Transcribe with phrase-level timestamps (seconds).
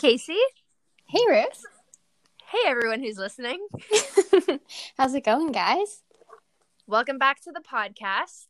[0.00, 0.36] Casey.
[1.08, 1.64] Hey, Ruth.
[2.50, 3.66] Hey, everyone who's listening.
[4.98, 6.02] How's it going, guys?
[6.86, 8.46] Welcome back to the podcast.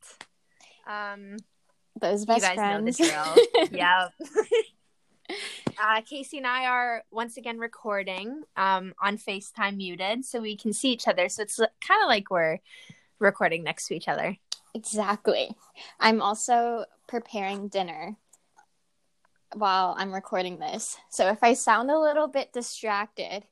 [0.86, 1.36] Um,
[2.00, 2.98] Those you best guys friends.
[3.00, 3.68] know the drill.
[3.72, 4.08] yeah.
[5.82, 10.72] uh, Casey and I are once again recording um, on FaceTime muted so we can
[10.72, 11.28] see each other.
[11.28, 12.58] So it's kind of like we're
[13.18, 14.36] recording next to each other.
[14.74, 15.54] exactly.
[16.00, 18.16] I'm also preparing dinner
[19.54, 20.96] while I'm recording this.
[21.10, 23.44] So if I sound a little bit distracted,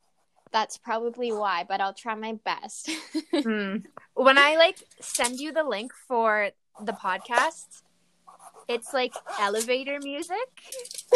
[0.52, 2.90] that's probably why, but I'll try my best.
[3.32, 3.78] Hmm.
[4.14, 6.50] When I like send you the link for
[6.80, 7.82] the podcast,
[8.68, 10.36] it's like elevator music,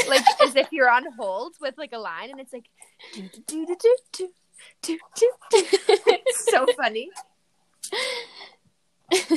[0.08, 2.68] like as if you're on hold with like a line, and it's like
[3.14, 4.28] do do do do do
[4.82, 5.32] do do.
[5.50, 5.64] do.
[5.86, 7.10] It's so funny.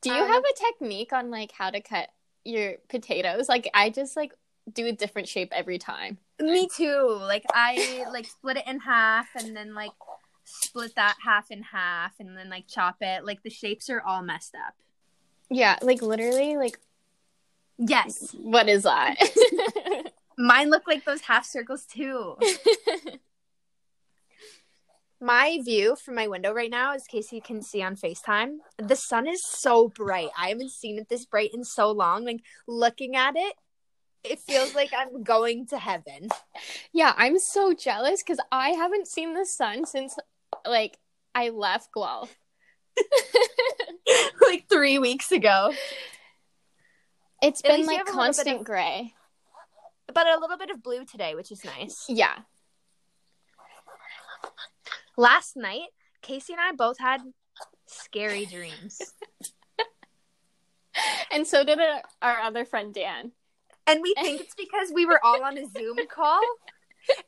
[0.00, 2.08] Do you Um, have a technique on like how to cut
[2.44, 3.48] your potatoes?
[3.48, 4.32] Like I just like
[4.72, 6.18] do a different shape every time.
[6.40, 7.18] Me too.
[7.20, 9.92] Like I like split it in half, and then like
[10.44, 13.24] split that half in half, and then like chop it.
[13.24, 14.74] Like the shapes are all messed up.
[15.50, 16.78] Yeah, like literally like
[17.78, 19.16] Yes, what is that?
[20.38, 22.36] mine look like those half circles too.
[25.20, 29.26] My view from my window right now, as Casey can see on FaceTime, the sun
[29.26, 30.28] is so bright.
[30.38, 32.24] I haven't seen it this bright in so long.
[32.24, 33.54] Like looking at it,
[34.24, 36.28] it feels like I'm going to heaven.
[36.92, 40.16] yeah, I'm so jealous because I haven't seen the sun since
[40.66, 40.98] like
[41.34, 42.36] I left Guelph.
[44.46, 45.72] like three weeks ago.
[47.42, 49.14] It's At been like have a little bit constant of- gray.
[50.12, 52.06] But a little bit of blue today, which is nice.
[52.08, 52.38] Yeah.
[55.18, 55.88] Last night,
[56.22, 57.20] Casey and I both had
[57.86, 59.00] scary dreams.
[61.30, 63.32] And so did our, our other friend Dan.
[63.88, 66.40] And we think it's because we were all on a Zoom call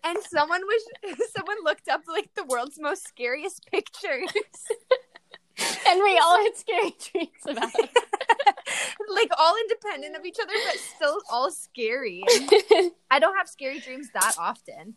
[0.04, 0.82] and someone was
[1.36, 4.30] someone looked up like the world's most scariest pictures.
[5.86, 7.90] And we all had scary dreams about it.
[9.14, 12.22] like all independent of each other but still all scary.
[13.10, 14.94] I don't have scary dreams that often.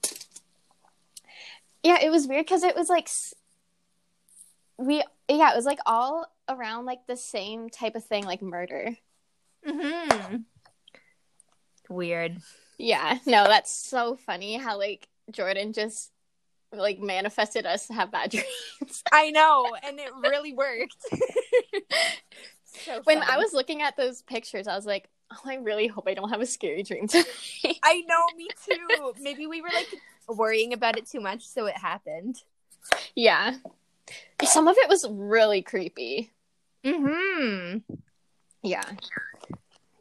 [1.83, 3.09] yeah, it was weird because it was like
[4.77, 8.95] we yeah, it was like all around like the same type of thing, like murder.
[9.67, 10.43] Mhm.
[11.89, 12.37] Weird.
[12.77, 16.11] Yeah, no, that's so funny how like Jordan just
[16.71, 19.03] like manifested us to have bad dreams.
[19.11, 20.97] I know, and it really worked.
[22.65, 23.21] so when.
[23.21, 26.29] I was looking at those pictures, I was like, oh, I really hope I don't
[26.29, 27.27] have a scary dream tonight.
[27.83, 29.13] I know, me too.
[29.21, 29.87] Maybe we were like
[30.27, 32.41] worrying about it too much, so it happened.
[33.15, 33.55] yeah.
[34.43, 36.31] Some of it was really creepy.
[36.85, 37.77] Hmm.
[38.61, 38.83] Yeah.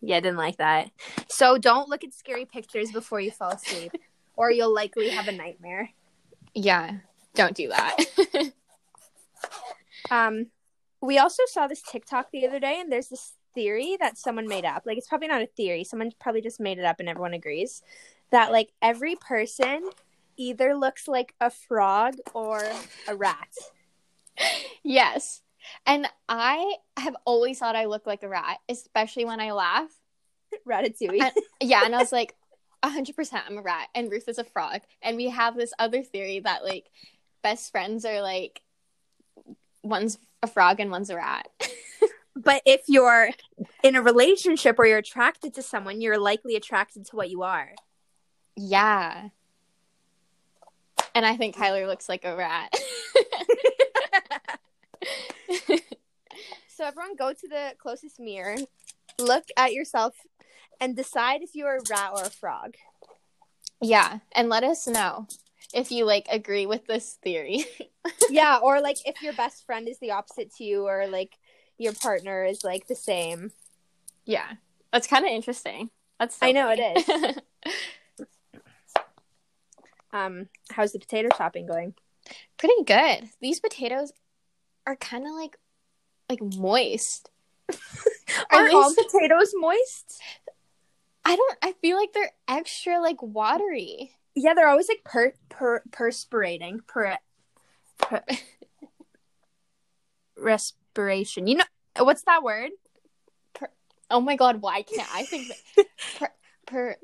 [0.02, 0.90] Yeah, I didn't like that.
[1.28, 3.92] So don't look at scary pictures before you fall asleep,
[4.36, 5.90] or you'll likely have a nightmare.
[6.54, 6.98] Yeah.
[7.34, 7.96] Don't do that.
[10.10, 10.48] Um,
[11.00, 14.64] we also saw this TikTok the other day, and there's this theory that someone made
[14.64, 14.82] up.
[14.84, 15.84] Like, it's probably not a theory.
[15.84, 17.82] Someone probably just made it up, and everyone agrees
[18.30, 19.88] that like every person
[20.36, 22.62] either looks like a frog or
[23.08, 23.48] a rat.
[24.82, 25.41] yes.
[25.86, 29.90] And I have always thought I look like a rat, especially when I laugh.
[30.68, 31.20] Ratatouille.
[31.22, 32.34] And- yeah, and I was like,
[32.84, 34.80] 100% I'm a rat, and Ruth is a frog.
[35.02, 36.90] And we have this other theory that, like,
[37.42, 38.60] best friends are like,
[39.82, 41.48] one's a frog and one's a rat.
[42.34, 43.28] But if you're
[43.84, 47.72] in a relationship or you're attracted to someone, you're likely attracted to what you are.
[48.56, 49.28] yeah.
[51.14, 52.72] And I think Kyler looks like a rat.
[56.74, 58.56] So everyone go to the closest mirror,
[59.18, 60.14] look at yourself,
[60.80, 62.76] and decide if you're a rat or a frog.
[63.82, 65.26] yeah, and let us know
[65.74, 67.66] if you like agree with this theory.
[68.30, 71.36] yeah, or like if your best friend is the opposite to you, or like
[71.76, 73.52] your partner is like the same.
[74.24, 74.52] yeah,
[74.92, 75.90] that's kind of interesting.
[76.18, 77.34] That's so I know it funny.
[80.14, 81.94] Um, how's the potato chopping going?
[82.58, 83.30] Pretty good.
[83.40, 84.12] These potatoes
[84.86, 85.56] are kind of like
[86.28, 87.30] like moist.
[88.50, 90.20] Are all potatoes moist?
[91.24, 91.58] I don't.
[91.62, 94.12] I feel like they're extra like watery.
[94.34, 96.80] Yeah, they're always like per per perspirating.
[96.86, 97.16] Per,
[97.98, 98.22] per
[100.36, 101.46] respiration.
[101.46, 102.70] You know what's that word?
[104.10, 105.86] Oh my god, why can't I think that?
[106.18, 106.28] per,
[106.66, 106.96] per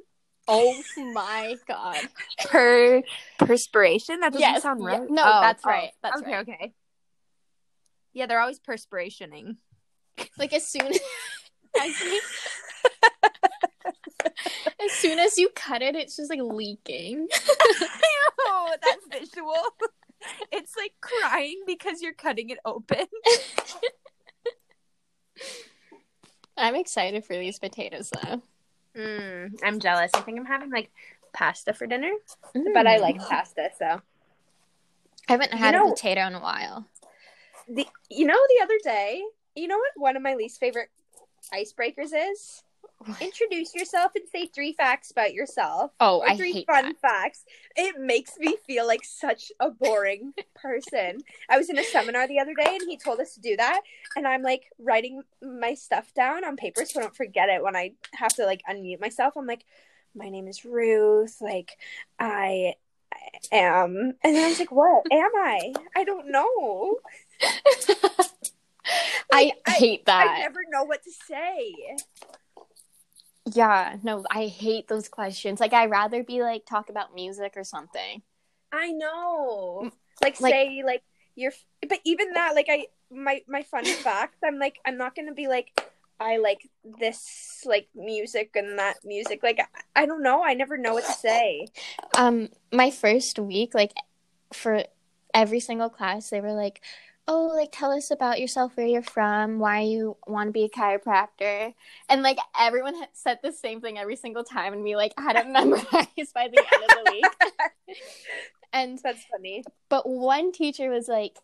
[0.46, 2.08] Oh my god.
[2.46, 3.02] Per
[3.38, 4.20] perspiration?
[4.20, 4.88] That doesn't Yes, sound yeah.
[4.88, 5.10] right.
[5.10, 5.68] No, Oh, that's oh.
[5.70, 5.90] right.
[6.02, 6.48] That's okay, right.
[6.48, 6.72] okay.
[8.18, 9.58] Yeah, they're always perspirationing.
[10.36, 10.98] Like as soon as
[12.04, 12.20] we
[14.84, 17.28] as soon as you cut it, it's just like leaking.
[18.40, 19.54] oh, that visual.
[20.50, 23.06] It's like crying because you're cutting it open.
[26.56, 28.42] I'm excited for these potatoes though.
[28.96, 30.10] Mm, I'm jealous.
[30.14, 30.90] I think I'm having like
[31.32, 32.10] pasta for dinner,
[32.74, 33.28] but I like Mm.
[33.28, 34.00] pasta, so.
[35.28, 36.84] I haven't had know- a potato in a while.
[37.68, 39.22] The you know the other day,
[39.54, 40.88] you know what one of my least favorite
[41.52, 42.62] icebreakers is?
[43.20, 45.92] Introduce yourself and say three facts about yourself.
[46.00, 47.00] Oh, I three hate fun that.
[47.00, 47.44] facts.
[47.76, 51.20] It makes me feel like such a boring person.
[51.48, 53.82] I was in a seminar the other day and he told us to do that,
[54.16, 57.76] and I'm like writing my stuff down on paper so I don't forget it when
[57.76, 59.34] I have to like unmute myself.
[59.36, 59.64] I'm like,
[60.14, 61.36] my name is Ruth.
[61.40, 61.78] Like,
[62.18, 62.74] I
[63.52, 65.72] am, and then I was like, what am I?
[65.96, 66.96] I don't know.
[69.32, 70.34] I I- hate I that.
[70.36, 71.74] I never know what to say.
[73.52, 75.58] Yeah, no, I hate those questions.
[75.60, 78.22] Like, I'd rather be like talk about music or something.
[78.72, 79.90] I know.
[80.22, 81.02] Like, Like- say like
[81.34, 81.52] you're
[81.88, 85.46] but even that like I my my fun facts, I'm like I'm not to be
[85.48, 85.70] like
[86.20, 86.68] I like
[87.00, 89.42] this like music and that music.
[89.42, 90.42] Like I, I don't know.
[90.42, 91.68] I never know what to say.
[92.16, 93.92] Um, my first week, like
[94.52, 94.82] for
[95.32, 96.82] every single class, they were like,
[97.28, 100.68] "Oh, like tell us about yourself, where you're from, why you want to be a
[100.68, 101.74] chiropractor,"
[102.08, 105.46] and like everyone said the same thing every single time, and we like had it
[105.58, 107.96] memorized by the end of the week.
[108.72, 109.64] and That's funny.
[109.88, 111.36] but one teacher was like,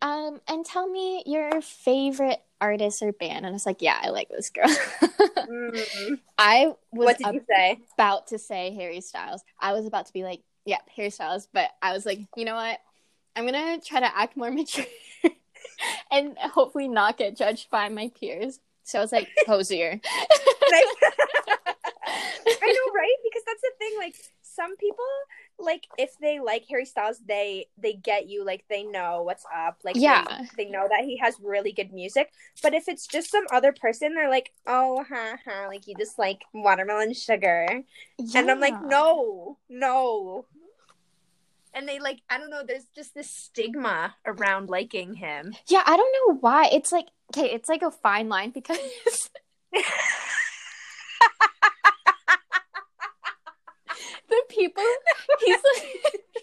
[0.00, 4.08] um, and tell me your favorite artist or band, and I was like, yeah, I
[4.10, 4.68] like this girl.
[5.42, 6.20] Mm.
[6.38, 7.80] I was What did you say?
[7.94, 9.42] about to say Harry Styles.
[9.60, 12.54] I was about to be like, yeah, Harry Styles, but I was like, you know
[12.54, 12.78] what?
[13.36, 14.84] I'm gonna try to act more mature
[16.10, 18.60] and hopefully not get judged by my peers.
[18.84, 20.00] So I was like, Hozier.
[20.74, 20.84] I
[22.06, 23.16] know, right?
[23.24, 23.92] Because that's the thing.
[23.98, 25.04] Like some people,
[25.58, 28.44] like if they like Harry Styles, they they get you.
[28.44, 29.78] Like they know what's up.
[29.84, 30.46] Like they- Yeah.
[30.56, 32.30] they, know that he has really good music.
[32.62, 36.18] But if it's just some other person, they're like, oh, ha ha, like you just
[36.18, 37.66] like watermelon sugar,
[38.34, 40.46] and I'm like, no, no.
[41.74, 42.62] And they like, I don't know.
[42.66, 45.54] There's just this stigma around liking him.
[45.68, 46.68] Yeah, I don't know why.
[46.72, 48.76] It's like okay, it's like a fine line because
[49.72, 49.82] the
[54.48, 54.82] people
[55.40, 55.82] he's like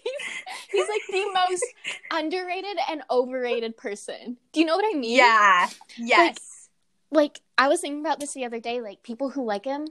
[0.02, 1.64] he's, he's like the most
[2.12, 4.36] underrated and overrated person.
[4.52, 5.16] Do you know what I mean?
[5.16, 5.68] Yeah.
[5.96, 6.68] Yes.
[7.10, 8.80] like I was thinking about this the other day.
[8.80, 9.86] Like people who like him,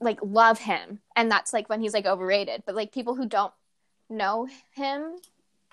[0.00, 2.62] like love him, and that's like when he's like overrated.
[2.64, 3.52] But like people who don't
[4.12, 5.16] know him,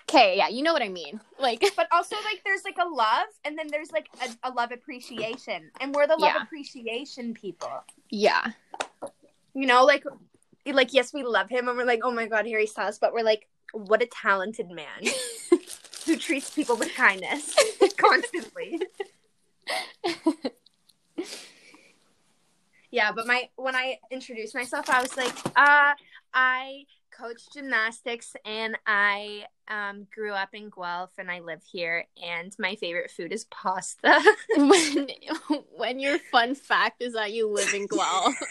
[0.08, 1.20] okay, yeah, you know what I mean.
[1.38, 4.72] Like but also like there's like a love and then there's like a, a love
[4.72, 6.42] appreciation and we're the love Yeah.
[6.42, 8.46] appreciation people yeah,
[9.54, 10.04] you know like
[10.66, 13.22] like yes we love him and we're like oh my god harry styles but we're
[13.24, 15.02] like what a talented man
[16.06, 17.54] who treats people with kindness
[17.96, 18.80] constantly
[22.90, 25.92] yeah but my when i introduced myself i was like uh
[26.34, 26.84] i
[27.20, 32.74] coach gymnastics and i um, grew up in guelph and i live here and my
[32.76, 34.20] favorite food is pasta
[34.56, 35.08] when
[35.80, 38.34] when your fun fact is that you live in Guelph.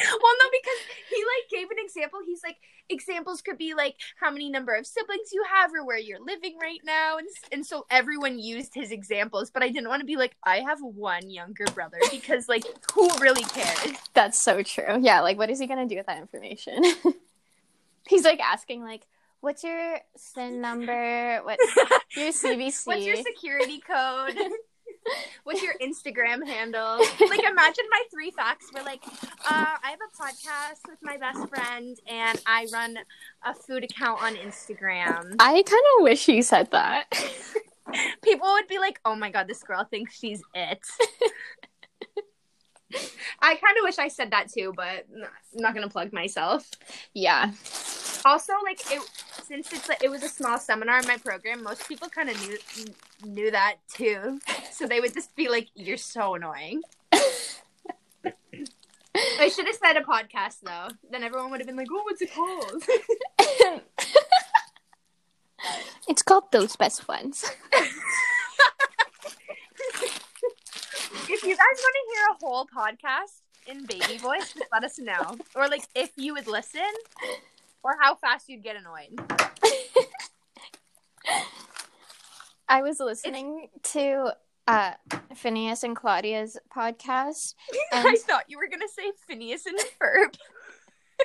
[0.00, 0.78] well, no, because
[1.10, 2.20] he like gave an example.
[2.24, 2.56] He's like,
[2.88, 6.56] examples could be like how many number of siblings you have or where you're living
[6.60, 9.50] right now, and and so everyone used his examples.
[9.50, 12.62] But I didn't want to be like, I have one younger brother because like,
[12.94, 13.96] who really cares?
[14.14, 14.98] That's so true.
[15.00, 16.84] Yeah, like what is he gonna do with that information?
[18.08, 19.06] He's like asking like,
[19.40, 21.40] "What's your SIN number?
[21.44, 21.76] What's
[22.16, 24.36] your CVC?" What's your security code?
[25.44, 26.98] What's your Instagram handle?
[27.30, 31.48] Like, imagine my three facts were like, uh, I have a podcast with my best
[31.48, 32.98] friend, and I run
[33.44, 35.36] a food account on Instagram.
[35.38, 37.06] I kind of wish he said that.
[38.22, 40.80] people would be like, "Oh my god, this girl thinks she's it."
[43.40, 46.68] I kind of wish I said that too, but I'm not gonna plug myself.
[47.14, 47.52] yeah.
[48.24, 49.00] Also, like it,
[49.44, 52.40] since it's like, it was a small seminar in my program, most people kind of
[52.46, 52.58] knew
[53.24, 54.40] knew that too,
[54.72, 56.82] so they would just be like, "You're so annoying."
[59.38, 60.88] I should have said a podcast though.
[61.10, 62.84] Then everyone would have been like, "Oh, what's it called?"
[66.08, 67.50] it's called Those Best Friends.
[71.28, 74.98] if you guys want to hear a whole podcast in baby voice, just let us
[74.98, 75.36] know.
[75.54, 76.82] Or like if you would listen,
[77.82, 79.18] or how fast you'd get annoyed.
[82.68, 84.34] I was listening to
[84.68, 84.92] uh
[85.34, 87.54] Finneas and Claudia's podcast
[87.92, 90.36] I thought you were gonna say Phineas and Ferb.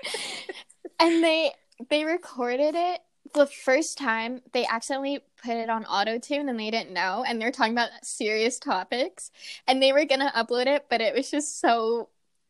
[1.00, 1.52] and they
[1.90, 3.02] they recorded it
[3.34, 7.42] the first time they accidentally put it on auto tune and they didn't know and
[7.42, 9.30] they're talking about serious topics
[9.68, 12.10] and they were gonna upload it but it was just so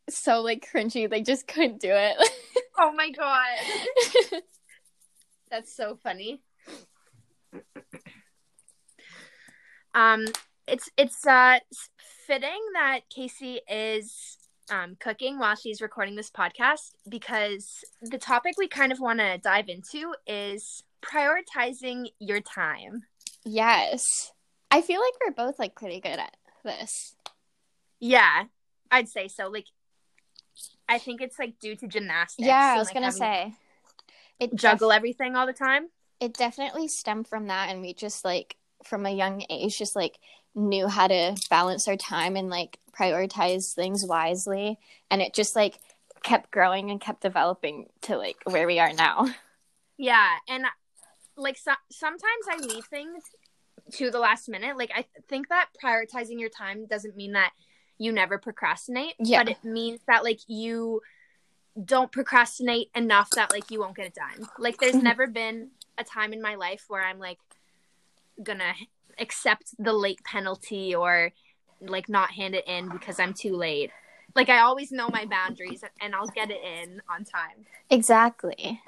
[0.09, 2.15] so like cringy they just couldn't do it
[2.77, 4.41] Oh my god.
[5.50, 6.41] That's so funny.
[9.93, 10.25] Um,
[10.67, 11.59] it's it's uh
[12.27, 14.38] fitting that Casey is
[14.69, 19.38] um cooking while she's recording this podcast because the topic we kind of want to
[19.38, 23.03] dive into is prioritizing your time.
[23.45, 24.31] yes
[24.71, 27.15] i feel like we're both like pretty good at this
[28.00, 28.45] Yeah,
[28.91, 29.47] I'd say so.
[29.50, 29.67] Like,
[30.88, 32.46] I think it's like due to gymnastics.
[32.46, 33.54] yeah i and, was like, gonna say
[34.39, 35.89] it to def- juggle everything all the time.
[36.20, 40.20] it definitely stemmed from that and we just like from a young age just like
[40.54, 44.80] knew how to balance our time and like prioritize things wisely
[45.12, 45.80] and it just like
[46.24, 49.27] kept growing and kept developing to like where we are now
[49.98, 50.65] Yeah, and
[51.38, 53.24] like so- sometimes I leave things
[53.94, 54.77] to the last minute.
[54.77, 57.51] Like I think that prioritizing your time doesn't mean that
[57.98, 59.44] you never procrastinate, Yeah.
[59.44, 61.02] but it means that like you
[61.84, 64.48] don't procrastinate enough that like you won't get it done.
[64.58, 67.40] Like there's never been a time in my life where I'm like
[68.42, 68.74] gonna
[69.20, 71.32] accept the late penalty or
[71.82, 73.92] like not hand it in because I'm too late.
[74.36, 77.66] Like I always know my boundaries and I'll get it in on time.
[77.90, 78.82] exactly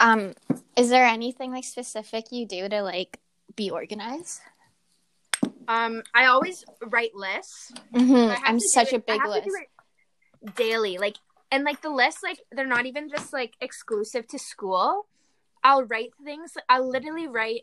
[0.00, 0.32] um
[0.76, 3.20] is there anything like specific you do to like
[3.56, 4.40] be organized
[5.68, 7.72] Um, I always write lists.
[7.94, 8.14] mm-hmm.
[8.14, 9.48] I i'm such it- a big I list
[10.56, 10.98] daily.
[10.98, 11.16] Like,
[11.50, 15.06] and like the lists, like they're not even just like exclusive to school.
[15.64, 16.50] I'll write things.
[16.68, 17.62] I'll literally write,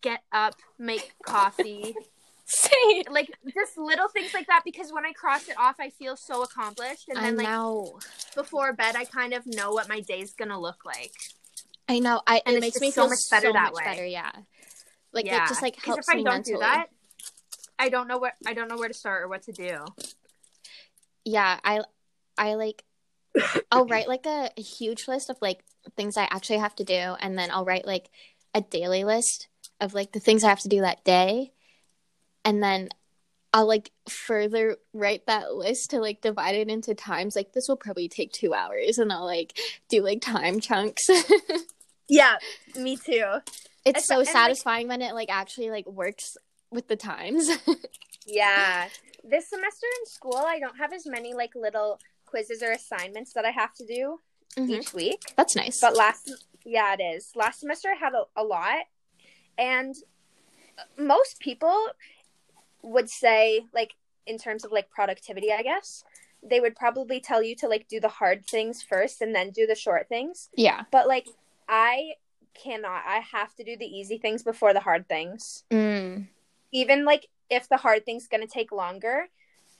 [0.00, 1.94] get up, make coffee,
[2.46, 3.02] Same.
[3.10, 4.62] like just little things like that.
[4.64, 7.08] Because when I cross it off, I feel so accomplished.
[7.08, 7.98] And i then like know
[8.34, 11.12] before bed, I kind of know what my day's gonna look like.
[11.88, 13.84] i know i And it makes me so feel much better so that much way.
[13.84, 14.30] better yeah
[15.12, 16.86] like yeah, it just like helps if I me don't mentally do that,
[17.82, 19.84] I don't know where I don't know where to start or what to do.
[21.24, 21.80] yeah i
[22.36, 22.82] i like
[23.70, 25.60] i'll write like a, a huge list of like
[25.96, 28.08] things i actually have to do and then i'll write like
[28.54, 29.48] a daily list
[29.80, 31.52] of like the things i have to do that day
[32.44, 32.88] and then
[33.54, 37.76] i'll like further write that list to like divide it into times like this will
[37.76, 39.56] probably take two hours and i'll like
[39.88, 41.06] do like time chunks
[42.08, 42.36] Yeah,
[42.76, 43.24] me too.
[43.86, 46.36] it's It's- so and, like- satisfying when it like actually like works
[46.72, 47.48] with the times
[48.26, 48.88] Yeah.
[49.24, 53.44] This semester in school, I don't have as many like little quizzes or assignments that
[53.44, 54.20] I have to do
[54.56, 54.70] Mhm.
[54.70, 55.22] each week.
[55.36, 56.30] that's nice But last,
[56.64, 57.32] yeah, it is.
[57.34, 58.84] Last semester I had a, a lot,
[59.56, 59.94] and
[60.98, 61.88] most people
[62.82, 63.92] would say, like,
[64.26, 66.04] in terms of like productivity, I guess
[66.42, 69.66] they would probably tell you to like do the hard things first and then do
[69.66, 70.48] the short things.
[70.54, 71.28] yeah But like,
[71.68, 72.14] I
[72.54, 73.02] cannot.
[73.06, 75.64] I have to do the easy things before the hard things.
[75.70, 76.26] mm.
[76.72, 79.28] Even like if the hard thing's gonna take longer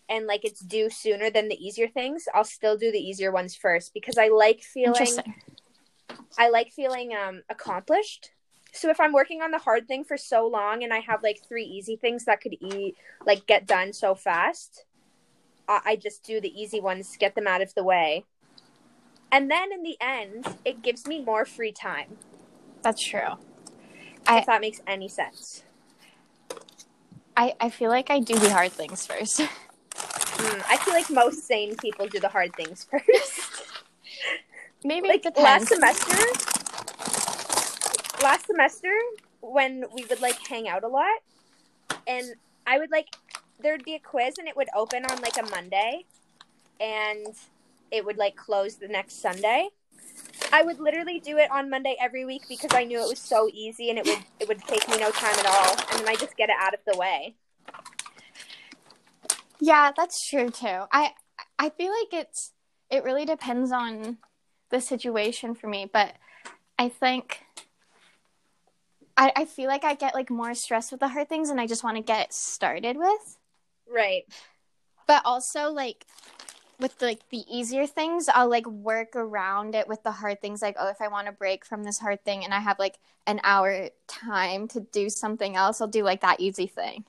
[0.09, 3.57] and like it's due sooner than the easier things i'll still do the easier ones
[3.57, 5.17] first because i like feeling
[6.39, 8.31] i like feeling um accomplished.
[8.75, 11.41] So if i'm working on the hard thing for so long and i have like
[11.49, 12.95] three easy things that could e-
[13.27, 14.85] like get done so fast
[15.69, 18.25] I-, I just do the easy ones get them out of the way.
[19.31, 22.19] And then in the end it gives me more free time.
[22.83, 23.39] That's true.
[24.27, 25.65] I- if that makes any sense
[27.37, 29.43] I, I feel like I do the hard things first.
[30.43, 33.63] Mm, i feel like most sane people do the hard things first.
[34.85, 36.17] Maybe like last semester
[38.23, 38.93] last semester
[39.41, 41.21] when we would like hang out a lot
[42.07, 42.35] and
[42.67, 43.07] i would like
[43.61, 46.05] there'd be a quiz and it would open on like a monday
[46.81, 47.27] and
[47.91, 49.69] it would like close the next sunday
[50.53, 53.49] i would literally do it on monday every week because i knew it was so
[53.53, 56.17] easy and it would it would take me no time at all and then i
[56.17, 57.37] just get it out of the way
[59.61, 60.85] Yeah, that's true too.
[60.93, 61.13] I
[61.59, 62.53] I feel like it's
[62.91, 64.19] it really depends on
[64.71, 66.15] the situation for me, but
[66.79, 67.43] I think
[69.17, 71.67] I I feel like I get like more stressed with the hard things and I
[71.67, 73.39] just want to get started with.
[73.89, 74.25] right
[75.07, 76.07] But also like
[76.83, 80.63] with like the easier things, I'll like work around it with the hard things.
[80.63, 82.99] Like, oh, if I want to break from this hard thing and I have like
[83.27, 87.05] an hour time to do something else, I'll do like that easy thing.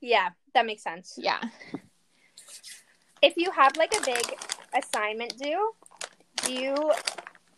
[0.00, 1.40] yeah that makes sense Yeah.
[3.22, 4.24] if you have like a big
[4.76, 5.72] assignment due,
[6.44, 6.92] do you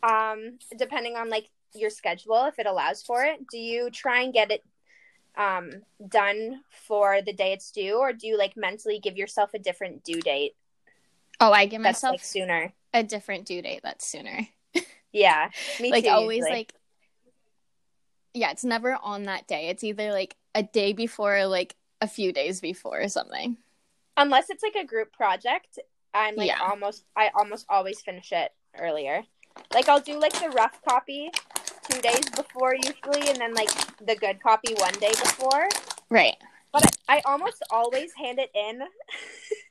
[0.03, 4.33] um depending on like your schedule if it allows for it, do you try and
[4.33, 4.65] get it
[5.37, 5.71] um
[6.09, 10.03] done for the day it's due, or do you like mentally give yourself a different
[10.05, 10.55] due date
[11.41, 12.73] Oh, I give myself like sooner?
[12.93, 14.47] a different due date that's sooner.
[15.13, 16.11] Yeah, me like too.
[16.11, 16.51] always usually.
[16.51, 16.73] like
[18.33, 22.07] yeah it's never on that day it's either like a day before or like a
[22.07, 23.57] few days before or something
[24.17, 25.79] unless it's like a group project,
[26.15, 26.61] I'm like Yeah.
[26.61, 29.23] almost I almost always finish it earlier.
[29.73, 31.31] Like I'll do like the rough copy
[31.91, 35.69] two days before usually, and then like the good copy one day before.
[36.11, 36.37] right
[36.73, 38.81] But I, I almost always hand it in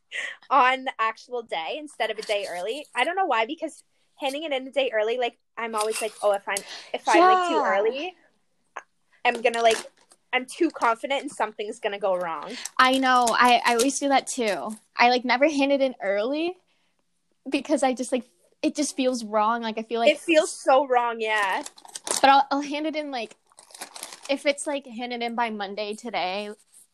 [0.49, 2.85] on the actual day instead of a day early.
[2.95, 3.83] I don't know why because
[4.15, 6.63] handing it in a day early, like I'm always like, oh, if I'm
[6.93, 8.15] if I'm like too early,
[9.25, 9.77] I'm gonna like
[10.33, 12.51] I'm too confident and something's gonna go wrong.
[12.77, 16.55] i know i i always do that too i like never hand it in early
[17.49, 18.25] because i just like
[18.61, 21.63] it just feels wrong like i feel like it feels so wrong, yeah.
[22.21, 23.35] but I'll, I'll hand it in like
[24.29, 26.51] if it's like handed in by monday today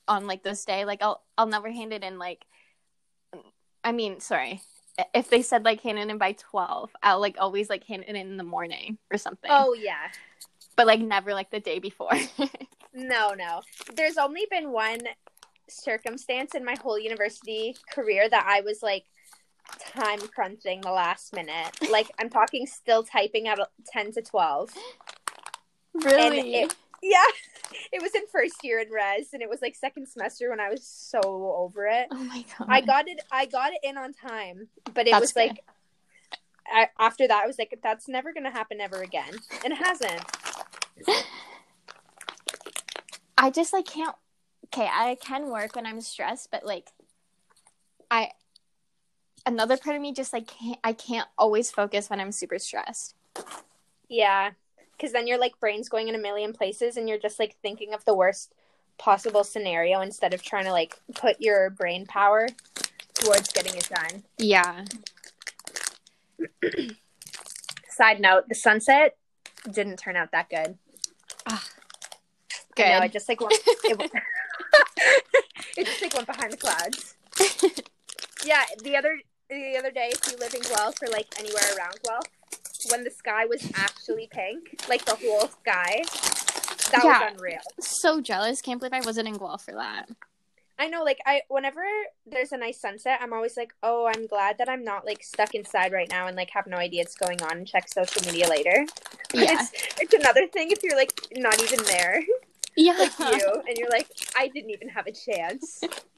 [0.07, 2.45] on like this day like i'll i'll never hand it in like
[3.85, 4.61] i mean sorry
[5.13, 8.09] if they said like hand it in by 12 i'll like always like hand it
[8.09, 10.07] in in the morning or something Oh yeah.
[10.75, 12.11] but like never like the day before
[12.97, 13.59] No, no.
[13.93, 15.01] There's only been one
[15.67, 19.03] circumstance in my whole university career that I was like
[19.93, 21.71] time crunching the last minute.
[21.91, 23.59] Like I'm talking still typing at
[23.91, 24.69] 10 to 12.
[25.93, 27.23] really it- Yeah.
[27.91, 30.69] It was in first year in res and it was like second semester when I
[30.69, 32.07] was so over it.
[32.11, 35.21] oh my god I got it I got it in on time, but it That's
[35.21, 35.39] was good.
[35.47, 35.63] like
[36.71, 39.33] I, after that I was like that's never going to happen ever again.
[39.63, 40.21] And it hasn't.
[43.37, 44.15] I just like can't.
[44.67, 46.89] Okay, I can work when I'm stressed, but like,
[48.09, 48.31] I
[49.45, 50.79] another part of me just like can't.
[50.83, 53.15] I can't always focus when I'm super stressed.
[54.07, 54.51] Yeah.
[54.99, 57.93] Cause then your like brain's going in a million places and you're just like thinking
[57.93, 58.53] of the worst
[58.97, 62.47] possible scenario instead of trying to like put your brain power
[63.13, 64.23] towards getting it done.
[64.37, 64.85] Yeah.
[67.89, 69.17] Side note, the sunset
[69.69, 70.77] didn't turn out that good.
[72.75, 72.85] Good.
[72.85, 74.11] I know, it just like went, it, went-
[75.77, 77.15] it just like went behind the clouds.
[78.45, 81.97] yeah, the other the other day, if you live in Guelph or like anywhere around
[82.03, 82.25] Guelph,
[82.89, 86.03] when the sky was actually pink, like the whole sky,
[86.91, 87.19] that Yeah.
[87.31, 87.59] was unreal.
[87.79, 88.61] so jealous.
[88.61, 90.09] Can't believe I wasn't in Guelph for that.
[90.77, 91.81] I know, like I whenever
[92.25, 95.55] there's a nice sunset, I'm always like, oh, I'm glad that I'm not like stuck
[95.55, 98.47] inside right now and like have no idea what's going on and check social media
[98.49, 98.85] later.
[99.33, 99.53] Yeah.
[99.59, 102.21] it's, it's another thing if you're like not even there,
[102.77, 102.93] Yeah.
[102.99, 105.81] like you, and you're like, I didn't even have a chance.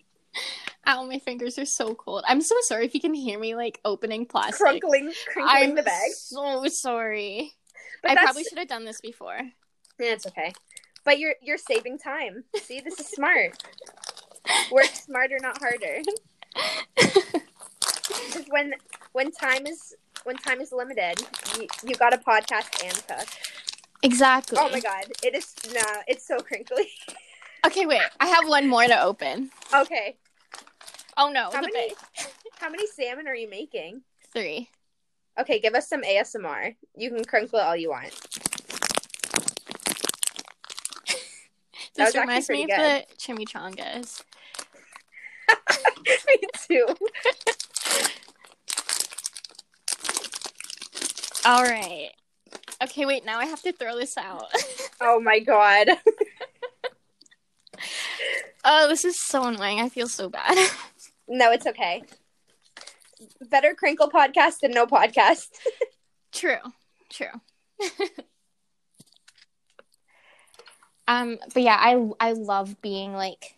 [0.87, 2.23] Ow, my fingers are so cold.
[2.27, 4.65] I'm so sorry if you can hear me like opening plastic.
[4.65, 6.11] Crunkling, crinkling I'm the bag.
[6.13, 7.51] so sorry.
[8.01, 9.37] But I that's, probably should have done this before.
[9.99, 10.53] Yeah, it's okay.
[11.03, 12.45] But you're you're saving time.
[12.55, 13.61] See, this is smart.
[14.71, 16.01] Work smarter, not harder.
[18.07, 18.73] Because when
[19.13, 21.21] when time is when time is limited,
[21.57, 23.27] you, you got a podcast and cook.
[24.03, 24.57] Exactly.
[24.59, 26.89] Oh my god, it is nah, it's so crinkly.
[27.65, 28.01] Okay, wait.
[28.19, 29.49] I have one more to open.
[29.73, 30.15] okay,
[31.17, 31.93] Oh no, How many-
[32.59, 34.03] how many salmon are you making?
[34.31, 34.69] Three.
[35.39, 36.75] Okay, give us some ASMR.
[36.95, 38.13] You can crinkle it all you want.
[41.95, 44.21] This reminds me of the chimichangas.
[46.27, 46.85] Me too.
[51.45, 52.09] All right.
[52.83, 53.25] Okay, wait.
[53.25, 54.45] Now I have to throw this out.
[55.01, 55.87] Oh my god.
[58.65, 59.79] oh, this is so annoying.
[59.79, 60.55] I feel so bad.
[61.27, 62.03] No, it's okay.
[63.49, 65.49] Better crinkle podcast than no podcast.
[66.31, 66.57] True.
[67.09, 67.27] True.
[71.07, 73.55] um, but yeah, I I love being like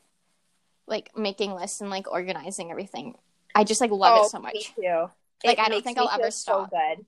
[0.88, 3.16] like making lists and like organizing everything.
[3.56, 4.76] I just like love it so Me much.
[4.76, 5.10] too.
[5.44, 6.72] Like, It I don't think I'll ever so stop.
[6.72, 7.06] good.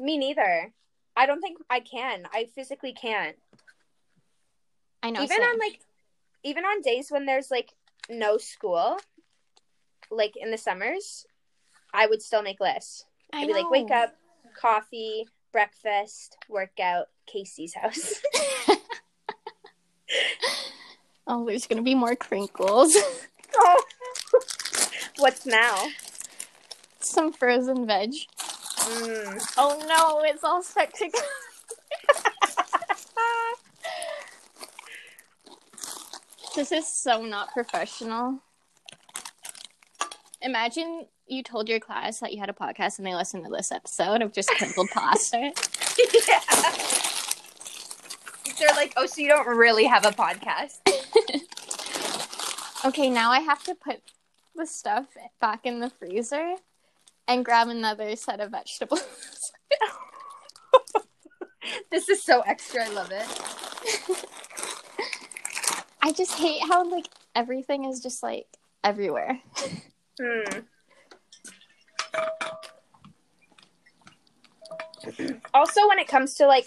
[0.00, 0.72] Me neither.
[1.16, 2.26] I don't think I can.
[2.32, 3.36] I physically can't.
[5.02, 5.22] I know.
[5.22, 5.42] even same.
[5.42, 5.80] on like
[6.42, 7.72] even on days when there's like
[8.08, 8.98] no school,
[10.10, 11.26] like in the summers,
[11.92, 13.04] I would still make lists.
[13.32, 14.14] I I'd be like, wake up,
[14.60, 18.20] coffee, breakfast, workout, Casey's house.
[21.26, 22.94] Oh, there's gonna be more crinkles.
[23.56, 23.82] oh.
[25.18, 25.88] What's now?
[27.00, 28.12] Some frozen veg.
[28.76, 29.42] Mm.
[29.56, 31.16] Oh no, it's all stuck together.
[36.54, 38.40] this is so not professional.
[40.44, 43.72] Imagine you told your class that you had a podcast and they listened to this
[43.72, 45.38] episode of just crinkled pasta.
[46.28, 46.40] yeah.
[48.58, 50.80] They're like, oh, so you don't really have a podcast?
[52.84, 54.02] okay, now I have to put
[54.54, 55.06] the stuff
[55.40, 56.56] back in the freezer
[57.26, 59.02] and grab another set of vegetables.
[61.90, 62.84] This is so extra.
[62.84, 63.26] I love it.
[66.02, 68.46] I just hate how like everything is just like
[68.82, 69.40] everywhere.
[70.20, 70.60] Hmm.
[75.52, 76.66] Also, when it comes to like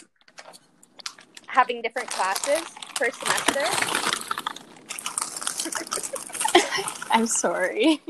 [1.46, 2.62] having different classes
[2.94, 3.64] per semester,
[7.10, 8.00] I'm sorry.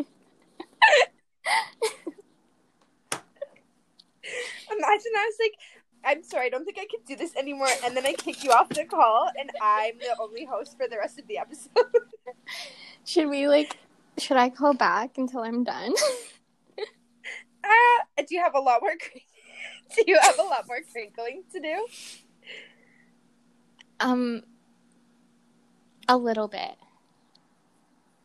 [4.79, 5.55] imagine I was like,
[6.05, 7.68] I'm sorry, I don't think I can do this anymore.
[7.85, 10.96] And then I kick you off the call, and I'm the only host for the
[10.96, 11.85] rest of the episode.
[13.05, 13.77] Should we like
[14.18, 15.92] should I call back until I'm done?
[17.64, 18.92] uh, do you have a lot more?
[19.96, 21.87] Do you have a lot more crinkling to do?
[24.00, 24.42] um
[26.09, 26.76] a little bit.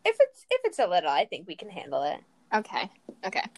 [0.05, 2.19] If it's if it's a little, I think we can handle it.
[2.53, 2.89] Okay.
[3.25, 3.43] Okay.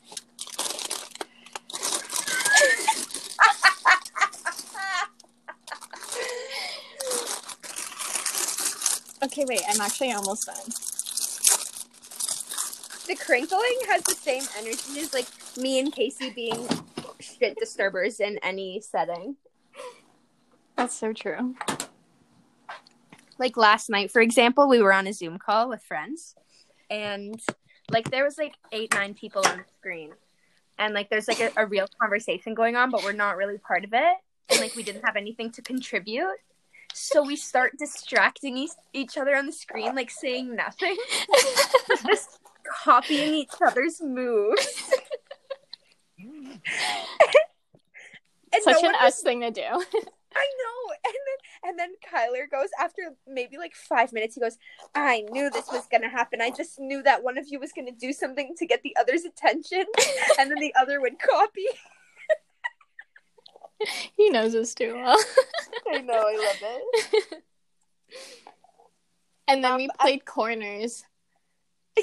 [9.24, 10.95] Okay, wait, I'm actually almost done.
[13.06, 16.68] The crinkling has the same energy as like me and Casey being
[17.20, 19.36] shit disturbers in any setting.
[20.76, 21.56] That's so true.
[23.38, 26.36] Like last night, for example, we were on a Zoom call with friends,
[26.90, 27.40] and
[27.92, 30.12] like there was like eight, nine people on the screen,
[30.78, 33.84] and like there's like a, a real conversation going on, but we're not really part
[33.84, 34.16] of it,
[34.50, 36.38] and like we didn't have anything to contribute.
[36.94, 40.96] So we start distracting each, each other on the screen, like saying nothing,
[42.08, 42.40] just
[42.84, 44.92] copying each other's moves.
[48.64, 49.62] Such no an us thing to do.
[50.38, 50.94] I know.
[51.06, 54.58] And then and then Kyler goes after maybe like five minutes, he goes,
[54.94, 56.42] I knew this was gonna happen.
[56.42, 59.24] I just knew that one of you was gonna do something to get the other's
[59.24, 59.86] attention
[60.40, 61.66] and then the other would copy.
[64.18, 65.18] he knows us too well.
[65.94, 67.44] I know, I love it.
[69.48, 71.04] and then Um, we I- played corners.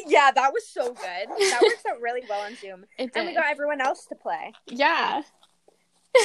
[0.07, 1.05] Yeah, that was so good.
[1.05, 2.85] That works out really well on Zoom.
[2.99, 4.53] It And we got everyone else to play.
[4.67, 5.23] Yeah.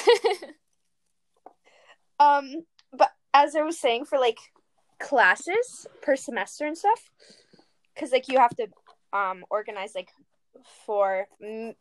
[2.20, 4.40] Um, but as I was saying, for like
[5.00, 7.10] classes per semester and stuff,
[7.94, 8.68] because like you have to
[9.14, 10.10] um organize like
[10.86, 11.28] four,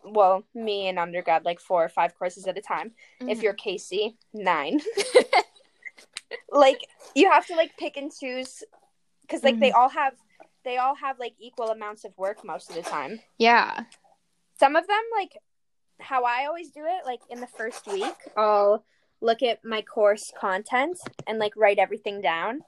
[0.05, 2.93] well, me and undergrad like four or five courses at a time.
[3.21, 4.81] If you're Casey, nine.
[6.51, 8.63] like you have to like pick and choose,
[9.23, 10.13] because like they all have
[10.67, 13.21] they all have like equal amounts of work most of the time.
[13.39, 13.85] yeah.
[14.59, 15.39] Some of them, like
[16.01, 18.85] how I always do it, like in the first week, I'll
[19.21, 22.63] look at my course content and like write everything down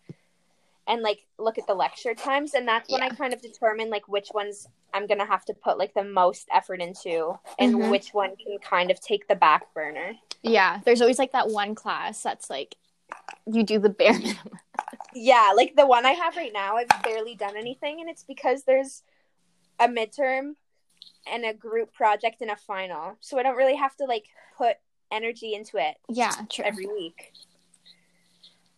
[0.87, 2.55] and like look at the lecture times.
[2.55, 5.55] And that's when I kind of determine like which ones I'm going to have to
[5.55, 7.91] put like the most effort into and Mhm.
[7.91, 10.13] which one can kind of take the back burner.
[10.43, 10.81] Yeah.
[10.85, 12.77] There's always like that one class that's like
[13.47, 14.59] you do the bare minimum.
[15.15, 18.01] Yeah, like the one I have right now, I've barely done anything.
[18.01, 19.03] And it's because there's
[19.81, 20.55] a midterm
[21.31, 23.17] and a group project and a final.
[23.21, 24.25] So I don't really have to like
[24.57, 24.77] put
[25.11, 26.65] energy into it Yeah, true.
[26.65, 27.33] every week.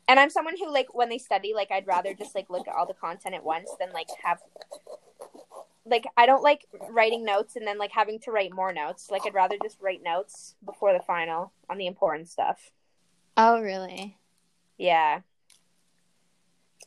[0.08, 2.74] And I'm someone who like when they study, like I'd rather just like look at
[2.74, 4.38] all the content at once than like have
[5.86, 9.10] like I don't like writing notes and then like having to write more notes.
[9.10, 12.70] Like I'd rather just write notes before the final on the important stuff.
[13.36, 14.16] oh, really?
[14.80, 15.20] Yeah.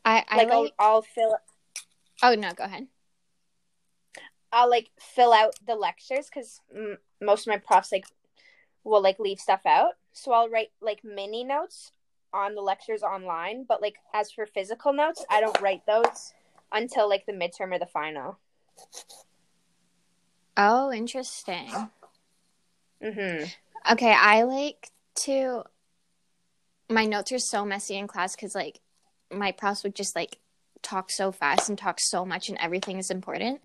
[0.03, 1.38] I I Like, like, I'll, I'll fill
[2.23, 2.88] Oh, no, go ahead.
[4.51, 8.06] I'll like fill out the lectures cuz mm, most of my profs like
[8.84, 9.93] will like leave stuff out.
[10.12, 11.91] So I'll write like mini notes
[12.34, 16.34] on the lectures online, but like as for physical notes, I don't write those
[16.71, 18.39] until like the midterm or the final.
[20.58, 21.89] Oh, interesting.
[23.03, 23.51] Mhm.
[23.91, 24.89] Okay, I like
[25.25, 25.63] to.
[26.89, 28.80] My notes are so messy in class because, like,
[29.32, 30.38] my profs would just like
[30.82, 33.62] talk so fast and talk so much, and everything is important.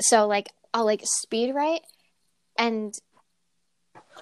[0.00, 1.82] So, like, I'll like speed write,
[2.58, 2.94] and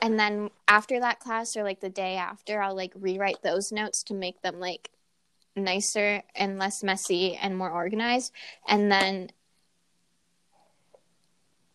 [0.03, 4.03] and then after that class or like the day after, I'll like rewrite those notes
[4.05, 4.91] to make them like
[5.57, 8.33] nicer and less messy and more organized,
[8.67, 9.31] and then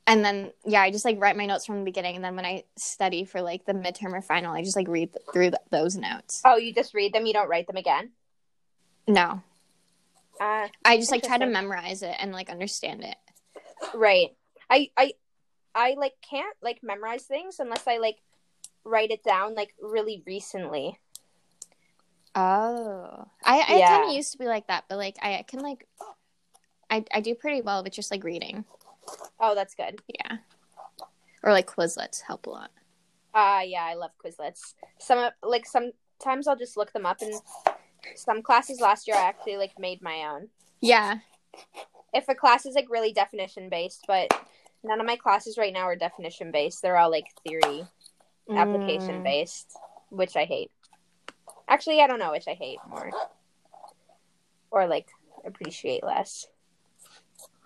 [0.10, 2.46] and then yeah i just like write my notes from the beginning and then when
[2.46, 5.62] i study for like the midterm or final i just like read th- through th-
[5.70, 8.12] those notes Oh, you just read them, you don't write them again.
[9.08, 9.42] no
[10.42, 13.16] Uh i just like try to memorize it and like understand it
[13.94, 14.30] right.
[14.70, 15.14] I I
[15.74, 18.18] I like can't like memorize things unless I like
[18.84, 21.00] write it down like really recently.
[22.36, 23.88] Oh, I, I Yeah.
[23.98, 25.88] kind of used to be like that, but like I can like,
[26.90, 28.66] I I do pretty well with just like reading,
[29.40, 30.02] Oh, that's good.
[30.08, 30.38] yeah,
[31.44, 32.72] or like Quizlets help a lot.
[33.34, 34.74] Uh yeah, I love Quizlets.
[34.98, 37.34] Some of- like sometimes I'll just look them up and
[38.16, 40.50] some classes last year I actually like made my own.
[40.82, 41.20] Yeah,
[42.14, 44.28] If a class is like really definition based, but
[44.84, 46.82] none of my classes right now are definition based.
[46.82, 47.86] They're all like theory
[48.50, 49.24] application Mm.
[49.24, 49.78] based,
[50.10, 50.72] which I hate.
[51.68, 53.12] Actually, I don't know which I hate more.
[54.72, 55.10] Or like
[55.46, 56.48] appreciate less.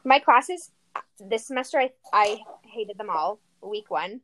[0.04, 0.72] My classes
[1.20, 3.40] this semester I I hated them all.
[3.62, 4.22] Week 1.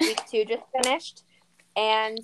[0.00, 1.24] Week 2 just finished
[1.76, 2.18] and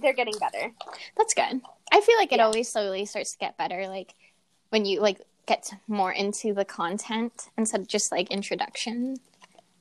[0.00, 0.72] they're getting better.
[1.16, 1.60] That's good.
[1.92, 2.46] I feel like it Yeah.
[2.46, 4.14] always slowly starts to get better, like
[4.70, 9.16] when you like get more into the content instead of just like introduction.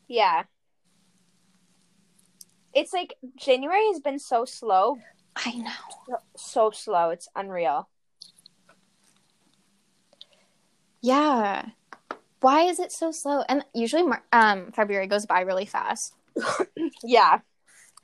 [0.07, 0.43] Yeah.
[2.73, 4.97] It's like January has been so slow,
[5.35, 6.17] I know.
[6.37, 7.09] so slow.
[7.09, 7.87] It's unreal.
[11.01, 11.69] Yeah.
[12.41, 13.43] Why is it so slow?
[13.49, 16.13] And usually, um, February goes by really fast,
[17.03, 17.39] Yeah.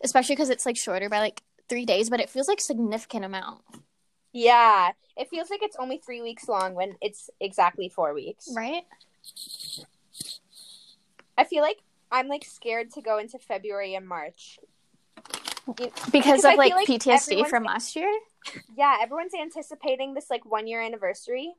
[0.03, 3.61] especially because it's like shorter by like three days, but it feels like significant amount,
[4.33, 4.91] Yeah.
[5.17, 8.49] It feels like it's only 3 weeks long when it's exactly 4 weeks.
[8.53, 8.83] right?
[11.37, 11.77] I feel like
[12.11, 14.59] I'm like scared to go into February and March.
[15.79, 18.11] You- Because of like, like PTSD from last year.
[18.77, 21.53] yeah, everyone's anticipating this like one year anniversary.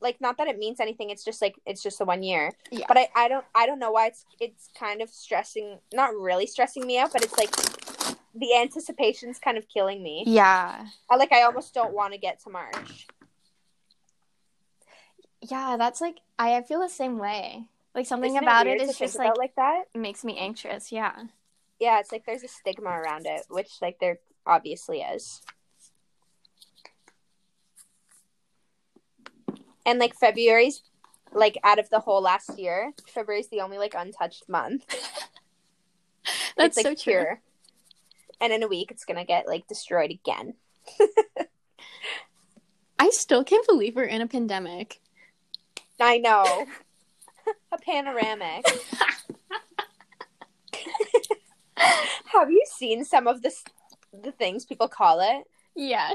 [0.00, 2.52] Like not that it means anything, it's just like it's just the one year.
[2.70, 2.86] Yeah.
[2.88, 6.46] But I, I don't I don't know why it's it's kind of stressing not really
[6.46, 7.50] stressing me out, but it's like
[8.34, 10.24] the anticipation's kind of killing me.
[10.26, 10.86] Yeah.
[11.10, 13.06] I like I almost don't want to get to March.
[15.42, 17.64] Yeah, that's like I, I feel the same way.
[17.94, 19.84] Like something Isn't about it to is just like, like that.
[19.94, 20.92] makes me anxious.
[20.92, 21.12] Yeah.
[21.80, 25.42] Yeah, it's like there's a stigma around it, which like there obviously is.
[29.90, 30.82] And like February's
[31.32, 34.86] like out of the whole last year, February's the only like untouched month.
[36.56, 37.12] That's it's like so true.
[37.12, 37.40] pure.
[38.40, 40.54] And in a week it's gonna get like destroyed again.
[43.00, 45.00] I still can't believe we're in a pandemic.
[45.98, 46.44] I know.
[47.72, 48.64] a panoramic.
[52.26, 53.52] Have you seen some of the
[54.22, 55.42] the things people call it?
[55.74, 56.12] Yeah.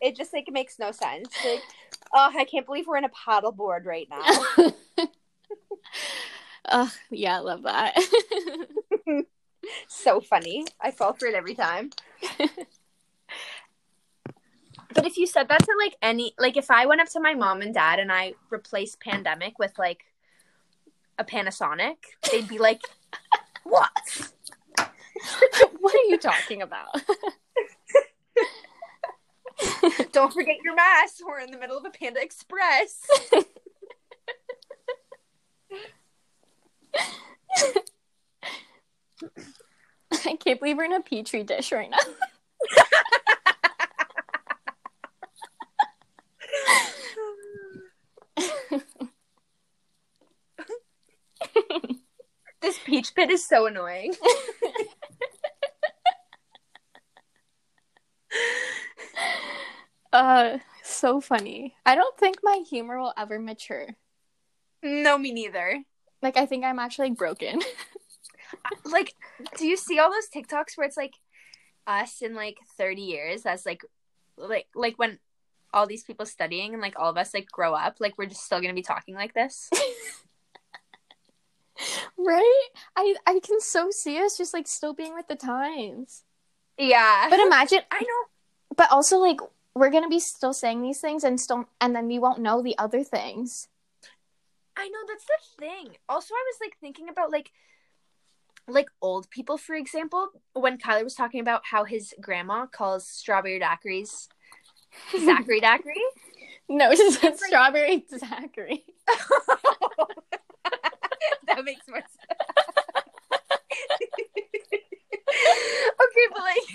[0.00, 1.28] It just like makes no sense.
[1.44, 1.60] Like,
[2.12, 4.72] oh, I can't believe we're in a paddleboard right now.
[6.66, 7.98] Ugh, yeah, I love that.
[9.88, 10.66] so funny.
[10.80, 11.90] I fall for it every time.
[14.94, 17.34] but if you said that to like any like if I went up to my
[17.34, 20.04] mom and dad and I replaced pandemic with like
[21.18, 21.96] a Panasonic,
[22.30, 22.82] they'd be like,
[23.64, 23.90] "What?"
[25.80, 27.02] what are you talking about?
[30.12, 31.16] Don't forget your mask.
[31.26, 33.06] We're in the middle of a Panda Express.
[40.12, 41.96] I can't believe we're in a petri dish right now.
[52.60, 54.14] this peach pit is so annoying.
[60.20, 61.74] Uh, so funny.
[61.86, 63.86] I don't think my humor will ever mature.
[64.82, 65.82] No, me neither.
[66.20, 67.60] Like, I think I'm actually broken.
[68.84, 69.14] Like,
[69.56, 71.14] do you see all those TikToks where it's like
[71.86, 73.82] us in like 30 years That's like
[74.36, 75.20] like like when
[75.72, 78.44] all these people studying and like all of us like grow up, like we're just
[78.44, 79.70] still gonna be talking like this?
[82.18, 82.68] right?
[82.96, 86.24] I I can so see us just like still being with the times.
[86.76, 87.28] yeah.
[87.30, 89.38] But imagine I know but also like
[89.74, 92.76] we're gonna be still saying these things and still and then we won't know the
[92.78, 93.68] other things.
[94.76, 95.96] I know that's the thing.
[96.08, 97.50] Also, I was like thinking about like
[98.68, 103.60] like old people, for example, when Kyler was talking about how his grandma calls strawberry
[103.60, 104.28] daiquiris
[105.24, 105.94] Zachary daiquiri.
[106.68, 108.84] No, it's just like- strawberry Zachary.
[111.46, 112.16] that makes more sense.
[116.00, 116.66] okay, but like,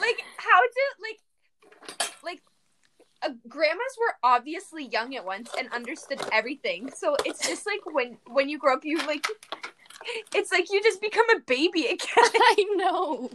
[0.00, 1.20] like how do like, like,
[3.22, 6.90] uh, grandmas were obviously young at once and understood everything.
[6.96, 9.26] So it's just like when when you grow up, you like,
[10.34, 11.98] it's like you just become a baby again.
[12.16, 13.30] I know.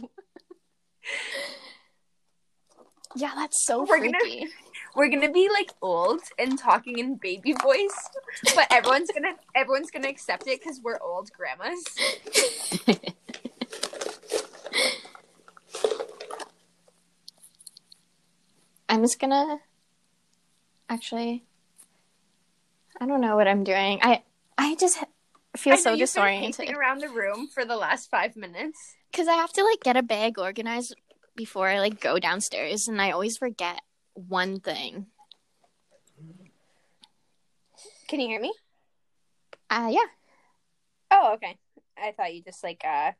[3.16, 4.48] Yeah, that's so We're gonna- freaky.
[4.94, 7.96] We're gonna be like old and talking in baby voice,
[8.54, 11.84] but everyone's gonna everyone's gonna accept it because we're old grandmas.
[18.88, 19.58] I'm I'm just gonna
[20.88, 21.44] actually.
[23.00, 24.00] I don't know what I'm doing.
[24.02, 24.22] I
[24.56, 24.98] I just
[25.56, 28.94] feel I so disoriented around the room for the last five minutes.
[29.10, 30.94] because I have to like get a bag organized
[31.36, 33.80] before I like go downstairs, and I always forget
[34.14, 35.06] one thing.
[38.08, 38.52] Can you hear me?
[39.70, 40.06] Uh, yeah.
[41.10, 41.56] Oh, okay.
[41.96, 43.12] I thought you just like uh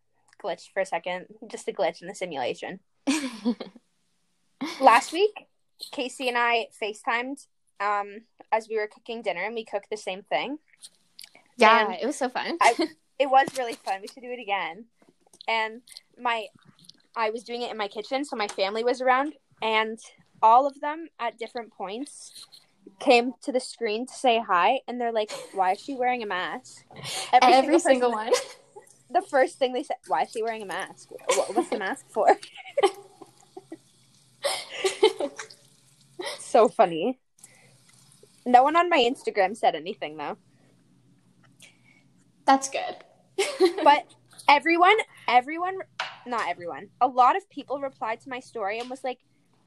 [0.43, 1.27] glitched for a second.
[1.47, 2.81] Just a glitch in the simulation.
[4.81, 5.47] Last week,
[5.93, 7.47] Casey and I FaceTimed
[7.81, 10.59] um as we were cooking dinner and we cooked the same thing.
[11.57, 12.57] yeah, And it was so fun.
[12.61, 12.75] I-
[13.19, 14.01] It was really fun.
[14.01, 14.85] We should do it again.
[15.49, 15.81] And
[16.17, 16.47] my
[17.17, 19.99] I was doing it in my kitchen, so my family was around and
[20.41, 22.47] all of them at different points
[23.01, 26.27] came to the screen to say hi and they're like, Why is she wearing a
[26.27, 26.85] mask?
[27.33, 28.33] Every, person- single one.
[29.11, 31.09] the first thing they said, "Why is she wearing a mask?
[31.35, 32.39] What, what's the mask for?"
[36.39, 37.19] so funny.
[38.49, 40.39] No one on my Instagram said anything though,
[42.47, 42.97] That's good.
[43.85, 44.07] but
[44.49, 44.97] everyone,
[45.29, 45.81] everyone,
[46.27, 49.19] not everyone, a lot of people replied to my story and was like,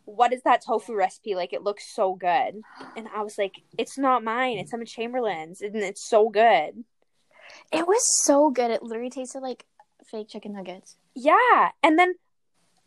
[0.06, 1.36] "What is that tofu recipe?
[1.36, 2.63] Like, it looks so good."
[2.98, 4.58] And I was like, "It's not mine.
[4.58, 6.84] It's Emma Chamberlain's, and it's so good."
[7.72, 8.72] It was so good.
[8.72, 9.63] It literally tasted like
[10.04, 10.98] fake chicken nuggets.
[11.13, 12.15] Yeah, and then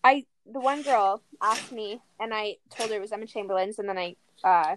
[0.03, 3.89] I the one girl asked me, and I told her it was Emma Chamberlain's, and
[3.89, 4.75] then I uh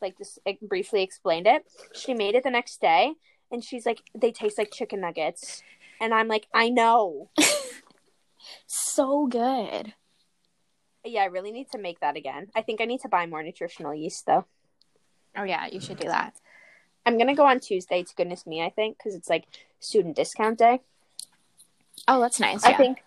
[0.00, 1.64] like just like, briefly explained it.
[1.94, 3.14] She made it the next day,
[3.50, 5.62] and she's like, "They taste like chicken nuggets,"
[6.00, 7.30] and I'm like, "I know."
[8.66, 9.94] So good.
[11.04, 12.48] Yeah, I really need to make that again.
[12.54, 14.44] I think I need to buy more nutritional yeast though.
[15.36, 16.34] Oh yeah, you should do that.
[17.06, 19.44] I'm gonna go on Tuesday to goodness me, I think, because it's like
[19.80, 20.80] student discount day.
[22.06, 22.64] Oh, that's nice.
[22.64, 22.76] I yeah.
[22.76, 23.04] think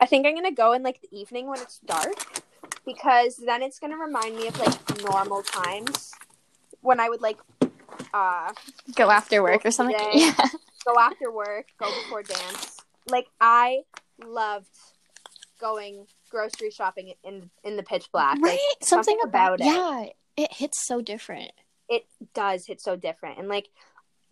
[0.00, 2.42] I think I'm gonna go in like the evening when it's dark
[2.86, 6.12] because then it's gonna remind me of like normal times
[6.82, 7.38] when I would like
[8.12, 8.52] uh
[8.94, 9.96] go after work or something.
[10.12, 10.34] Yeah.
[10.84, 12.76] go after work, go before dance.
[13.08, 13.82] Like I
[14.24, 14.68] loved
[15.60, 18.38] going grocery shopping in in the pitch black.
[18.40, 18.52] Right?
[18.52, 20.14] Like something, something about, about it.
[20.36, 21.52] Yeah, it hits so different.
[21.88, 23.68] it does hit so different and like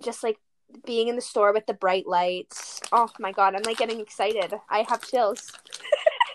[0.03, 0.39] just like
[0.87, 2.81] being in the store with the bright lights.
[2.93, 4.55] Oh my god, I'm like getting excited.
[4.69, 5.51] I have chills.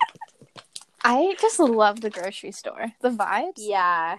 [1.03, 2.93] I just love the grocery store.
[3.01, 4.17] The vibes, Yeah.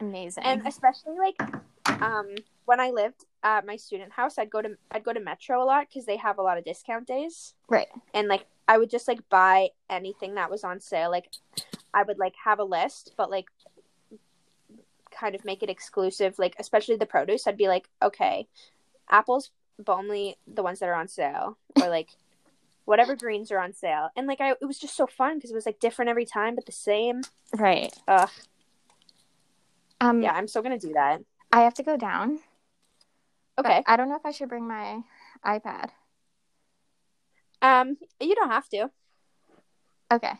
[0.00, 0.44] Amazing.
[0.44, 2.28] and especially like um
[2.64, 5.64] when i lived at my student house i'd go to i'd go to metro a
[5.64, 7.88] lot because they have a lot of discount days right.
[8.14, 11.28] and like i would just like buy anything that was on sale like
[11.94, 13.46] i would like have a list but like
[15.10, 18.46] kind of make it exclusive like especially the produce i'd be like okay
[19.10, 19.50] apples
[19.84, 22.10] but only the ones that are on sale or like
[22.84, 25.54] whatever greens are on sale and like i it was just so fun because it
[25.54, 27.22] was like different every time but the same
[27.56, 27.92] Right.
[28.06, 28.30] Ugh.
[30.00, 30.22] Um.
[30.22, 31.20] yeah i'm still gonna do that
[31.52, 32.38] I have to go down.
[33.58, 35.00] okay I don't know if I should bring my
[35.44, 35.90] iPad.
[37.60, 38.90] um you don't have to
[40.12, 40.32] Okay.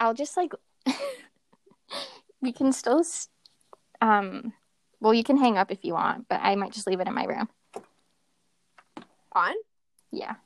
[0.00, 0.52] I'll just like.
[2.40, 3.02] we can still.
[4.00, 4.52] Um.
[5.00, 7.14] Well, you can hang up if you want, but I might just leave it in
[7.14, 7.48] my room.
[9.32, 9.52] on
[10.10, 10.36] Yeah.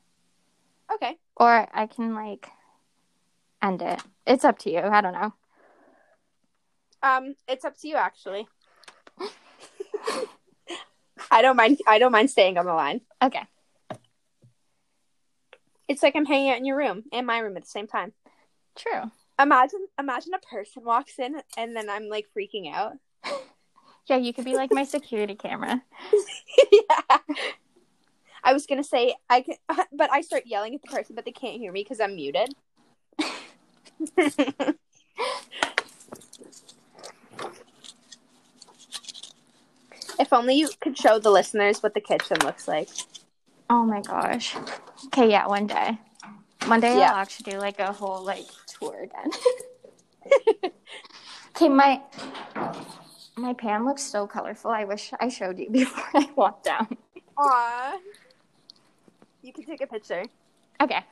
[0.93, 2.49] okay Or I can like
[3.61, 4.01] end it.
[4.27, 4.79] It's up to you.
[4.79, 5.33] I don't know.
[7.03, 8.47] Um, it's up to you actually.
[11.31, 13.01] I don't mind I don't mind staying on the line.
[13.21, 13.43] Okay.
[15.87, 18.13] It's like I'm hanging out in your room and my room at the same time.
[18.75, 19.11] True.
[19.39, 22.93] Imagine imagine a person walks in and then I'm like freaking out.
[24.07, 25.81] Yeah, you could be like my security camera.
[26.71, 27.17] yeah.
[28.43, 29.55] I was gonna say I can,
[29.93, 32.53] but I start yelling at the person, but they can't hear me because I'm muted.
[40.21, 42.89] If only you could show the listeners what the kitchen looks like.
[43.69, 44.55] Oh my gosh.
[45.07, 45.97] Okay, yeah, one day.
[46.67, 47.09] One day Yeah.
[47.09, 49.31] I'll actually do like a whole like tour again.
[51.55, 52.01] okay, my
[53.35, 54.69] my pan looks so colorful.
[54.69, 56.95] I wish I showed you before I walked down.
[57.37, 57.97] Aw.
[59.41, 60.23] You can take a picture.
[60.79, 61.03] Okay.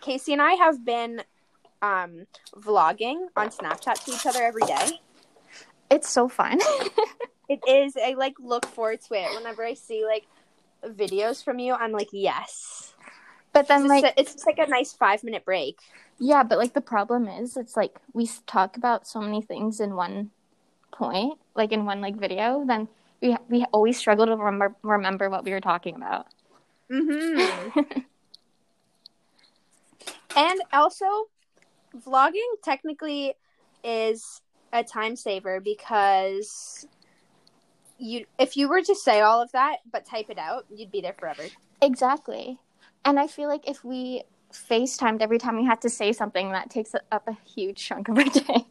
[0.00, 1.22] Casey and I have been
[1.82, 2.26] um
[2.56, 5.00] vlogging on Snapchat to each other every day.
[5.90, 6.58] It's so fun.
[7.48, 9.34] It is I like look forward to it.
[9.34, 10.24] Whenever I see like
[10.86, 12.94] videos from you, I'm like, yes.
[13.52, 15.80] but then It's, like just, it's just like a nice five minute break.
[16.20, 19.96] yeah, but like the problem is it's like we talk about so many things in
[19.96, 20.30] one
[20.92, 22.86] point, like in one like video, then
[23.20, 26.26] we we always struggle to remember remember what we were talking about.
[26.88, 27.80] Mm-hmm.
[30.36, 31.06] and also,
[32.06, 33.34] vlogging technically
[33.82, 34.40] is
[34.72, 36.86] a time saver because
[37.98, 41.00] you if you were to say all of that but type it out, you'd be
[41.00, 41.44] there forever.
[41.82, 42.58] Exactly.
[43.04, 46.70] And I feel like if we FaceTimed every time we had to say something, that
[46.70, 48.66] takes up a huge chunk of our day.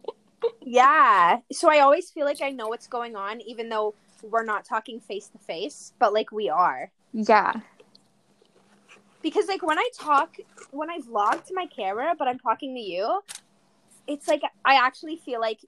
[0.62, 1.40] Yeah.
[1.52, 5.00] So I always feel like I know what's going on, even though we're not talking
[5.00, 6.92] face to face, but like we are.
[7.14, 7.54] yeah.
[9.22, 10.38] Because like when I talk,
[10.72, 13.22] when I vlog to my camera, but I'm talking to you,
[14.08, 15.60] it's like I actually feel like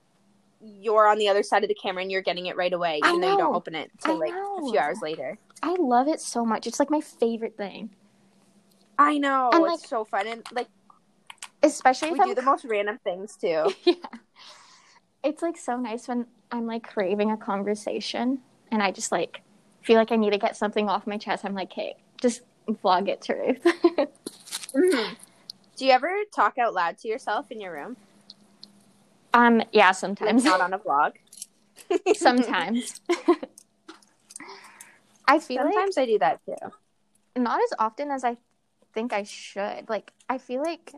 [0.63, 3.21] you're on the other side of the camera and you're getting it right away, even
[3.21, 5.37] though you don't open it I like a few hours later.
[5.63, 6.67] I love it so much.
[6.67, 7.91] It's like my favorite thing.
[8.97, 9.49] I know.
[9.51, 10.27] And, it's like, so fun.
[10.27, 10.67] And like
[11.63, 13.71] Especially if we I'm do the most random things too.
[13.83, 13.93] yeah.
[15.23, 18.39] It's like so nice when I'm like craving a conversation
[18.71, 19.41] and I just like
[19.81, 21.45] feel like I need to get something off my chest.
[21.45, 24.07] I'm like, hey, just vlog it, Ruth.
[24.73, 25.17] Mhm.
[25.75, 27.97] Do you ever talk out loud to yourself in your room?
[29.33, 30.43] Um, yeah, Like sometimes.
[30.43, 31.13] not on a vlog.
[32.15, 33.01] sometimes.
[35.27, 36.55] I feel Sometimes I do that too.
[37.35, 38.37] not as often as I
[38.93, 39.89] think I should.
[39.89, 40.93] Like I feel like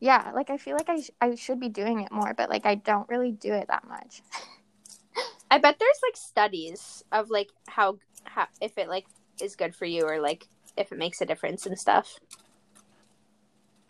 [0.00, 2.66] yeah, like I feel like I sh- I should be doing it more, but like
[2.66, 4.22] I don't really do it that much.
[5.50, 9.06] I bet there's like studies of like how how if it like
[9.40, 12.18] is good for you or like if it makes a difference and stuff.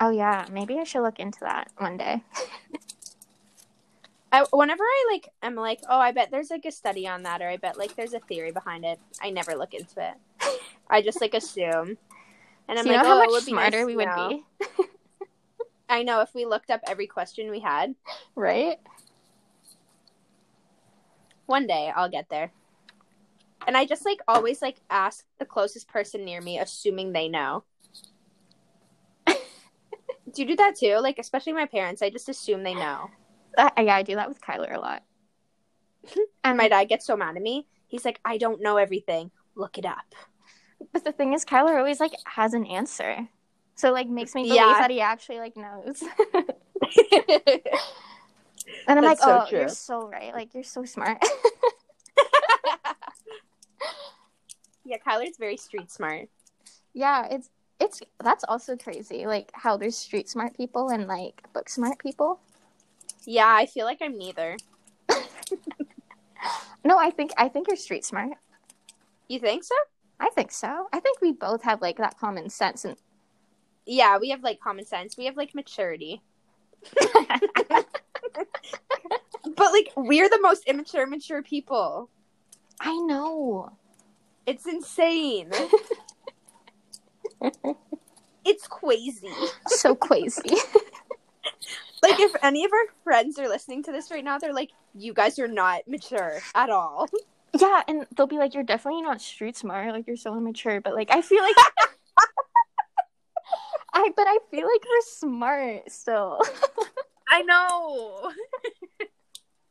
[0.01, 2.23] Oh yeah, maybe I should look into that one day.
[4.35, 7.41] I, whenever I like I'm like, oh, I bet there's like a study on that
[7.41, 8.99] or I bet like there's a theory behind it.
[9.23, 10.59] I never look into it.
[10.91, 11.97] I just like assume.
[12.67, 14.43] And I'm you like, know oh, how much would be nice smarter we would know.
[14.59, 14.67] be,
[15.89, 17.95] I know if we looked up every question we had,
[18.35, 18.79] right?
[21.47, 22.51] one day I'll get there.
[23.69, 27.63] And I just like always like ask the closest person near me, assuming they know.
[29.27, 29.35] do
[30.35, 30.97] you do that too?
[30.97, 33.11] Like especially my parents, I just assume they know.
[33.57, 35.03] Uh, yeah, I do that with Kyler a lot.
[36.45, 37.67] And my dad gets so mad at me.
[37.87, 39.31] He's like, I don't know everything.
[39.55, 40.15] Look it up.
[40.93, 43.29] But the thing is, Kyler always like has an answer,
[43.75, 44.77] so like makes me believe Yeah.
[44.79, 46.03] that he actually like knows.
[46.35, 46.45] and
[48.89, 49.59] I'm That's like, so oh, true.
[49.61, 50.35] you're so right.
[50.35, 51.23] Like you're so smart.
[54.85, 56.29] yeah, Kyler's very street smart.
[56.93, 57.51] yeah, it's
[57.81, 59.27] it's that's also crazy.
[59.27, 62.41] Like how there's street smart people and like book smart people.
[63.27, 64.57] Yeah, I feel like I'm neither.
[66.85, 68.33] No, I think I think you're street smart.
[69.29, 69.75] You think so?
[70.21, 70.87] I think so.
[70.93, 72.97] I think we both have like that common sense and
[73.87, 75.17] Yeah, we have like common sense.
[75.17, 76.23] We have like maturity.
[79.57, 82.11] But like we're the most immature mature people.
[82.81, 83.73] I know.
[84.47, 85.51] It's insane.
[88.45, 89.31] it's crazy.
[89.67, 90.57] So crazy.
[92.05, 95.15] Like if any of our friends are listening to this right now, they're like, "You
[95.15, 97.09] guys are not mature at all."
[97.59, 100.95] yeah, and they'll be like, You're definitely not street smart, like you're so immature, but
[100.95, 101.57] like I feel like
[103.95, 106.43] I but I feel like we're smart still.
[107.29, 108.33] I know.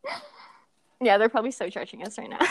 [1.01, 2.39] yeah, they're probably so judging us right now.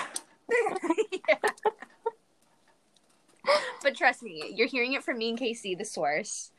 [3.82, 6.52] But trust me, you're hearing it from me and Casey, the source.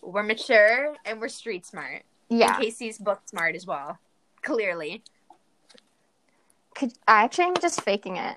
[0.00, 2.04] We're mature and we're street smart.
[2.30, 2.54] Yeah.
[2.54, 3.98] And Casey's book smart as well.
[4.42, 5.02] Clearly.
[6.74, 8.36] Could I actually am just faking it.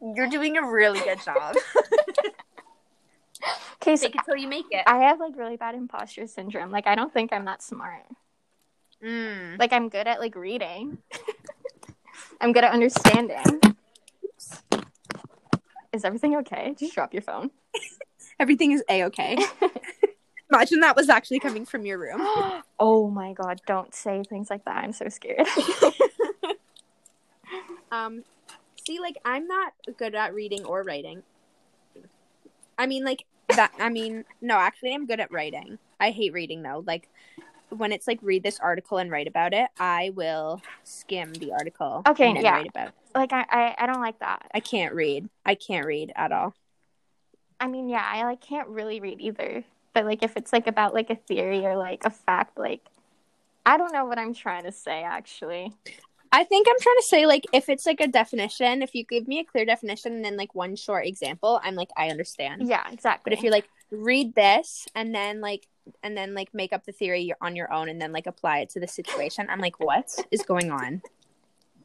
[0.00, 1.54] You're doing a really good job.
[3.80, 4.82] Casey, Fake it till you make it.
[4.86, 6.70] I have like really bad imposter syndrome.
[6.70, 8.04] Like I don't think I'm that smart.
[9.04, 9.58] Mm.
[9.58, 10.98] Like I'm good at like reading.
[12.40, 13.60] I'm good at understanding.
[15.92, 16.74] Is everything okay?
[16.78, 17.50] Just drop your phone.
[18.40, 19.38] Everything is a okay.
[20.52, 22.20] Imagine that was actually coming from your room.
[22.78, 24.76] oh my god, don't say things like that.
[24.76, 25.46] I'm so scared.
[27.90, 28.24] Um,
[28.84, 31.22] see, like I'm not good at reading or writing.
[32.78, 33.24] I mean, like
[33.54, 33.72] that.
[33.78, 35.78] I mean, no, actually, I'm good at writing.
[36.00, 36.82] I hate reading though.
[36.86, 37.08] Like
[37.70, 42.02] when it's like read this article and write about it, I will skim the article.
[42.06, 42.52] Okay, and yeah.
[42.52, 42.88] write about.
[42.88, 42.94] It.
[43.14, 44.50] like I, I, I don't like that.
[44.54, 45.28] I can't read.
[45.44, 46.54] I can't read at all.
[47.58, 49.64] I mean, yeah, I like can't really read either.
[49.96, 52.82] But like if it's like about like a theory or like a fact, like
[53.64, 55.72] I don't know what I'm trying to say actually.
[56.30, 59.26] I think I'm trying to say like if it's like a definition, if you give
[59.26, 62.68] me a clear definition and then like one short example, I'm like I understand.
[62.68, 63.30] Yeah, exactly.
[63.30, 65.66] But if you're like read this and then like
[66.02, 68.68] and then like make up the theory on your own and then like apply it
[68.70, 71.00] to the situation, I'm like what is going on?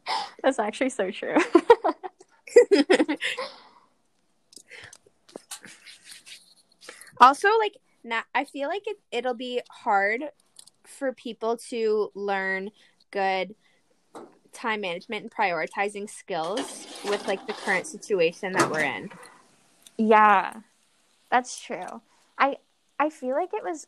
[0.43, 1.37] That's actually so true.
[7.21, 10.23] also like now I feel like it it'll be hard
[10.85, 12.71] for people to learn
[13.11, 13.55] good
[14.53, 19.09] time management and prioritizing skills with like the current situation that we're in.
[19.97, 20.61] Yeah,
[21.29, 22.01] that's true.
[22.37, 22.57] I
[22.99, 23.87] I feel like it was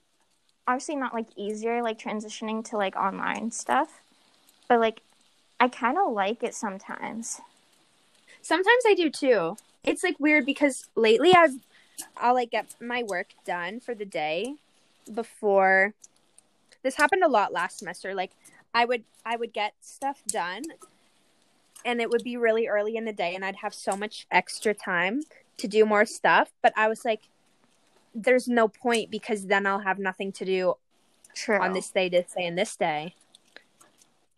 [0.68, 4.01] obviously not like easier like transitioning to like online stuff,
[4.68, 5.01] but like
[5.59, 7.41] I kind of like it sometimes.
[8.41, 9.57] Sometimes I do too.
[9.84, 11.55] It's like weird because lately I've
[12.18, 14.56] I'll like get my work done for the day
[15.14, 15.94] before
[16.84, 18.14] this happened a lot last semester.
[18.14, 18.32] Like
[18.74, 20.64] I would I would get stuff done
[21.86, 24.74] and it would be really early in the day and I'd have so much extra
[24.74, 25.22] time
[25.58, 27.22] to do more stuff, but I was like
[28.16, 30.76] there's no point because then I'll have nothing to do
[31.34, 31.60] True.
[31.60, 33.16] on this day to say in this day.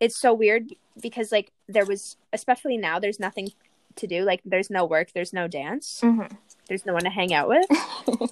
[0.00, 3.50] It's so weird because like there was especially now there's nothing
[3.96, 4.24] to do.
[4.24, 6.00] Like there's no work, there's no dance.
[6.02, 6.36] Mhm.
[6.68, 7.66] There's no one to hang out with.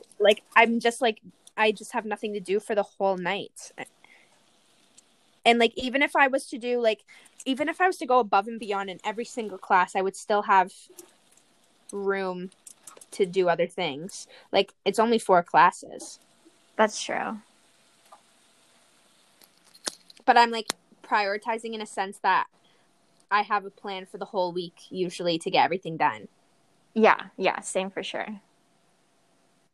[0.18, 1.20] like I'm just like
[1.56, 3.72] I just have nothing to do for the whole night.
[5.44, 7.04] And like even if I was to do like
[7.44, 10.16] even if I was to go above and beyond in every single class, I would
[10.16, 10.72] still have
[11.92, 12.50] room
[13.12, 14.26] to do other things.
[14.52, 16.18] Like it's only four classes.
[16.76, 17.38] That's true.
[20.24, 20.72] but I'm like
[21.02, 22.46] prioritizing in a sense that
[23.30, 26.28] I have a plan for the whole week usually to get everything done.
[26.94, 28.26] Yeah, yeah, same for sure.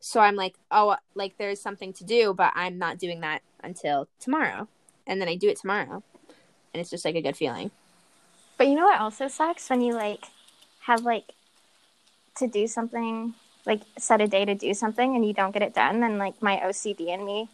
[0.00, 4.08] So I'm like, oh, like there's something to do, but I'm not doing that until
[4.18, 4.66] tomorrow.
[5.06, 6.02] And then I do it tomorrow.
[6.72, 7.70] And it's just like a good feeling.
[8.56, 10.24] But you know what also sucks when you like
[10.80, 11.32] have like
[12.36, 13.34] to do something
[13.66, 16.40] like set a day to do something and you don't get it done then like
[16.40, 17.48] my OCD in me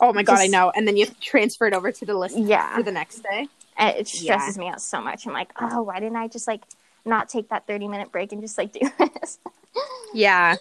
[0.00, 0.70] Oh my god, I know.
[0.74, 3.48] And then you transfer it over to the list yeah for the next day.
[3.78, 4.38] it it Yeah.
[4.38, 5.26] stresses me out so much.
[5.26, 6.62] I'm like, "Oh, why didn't I just like
[7.06, 9.38] not take that 30 minute break and just like do this?"
[10.14, 10.56] Yeah.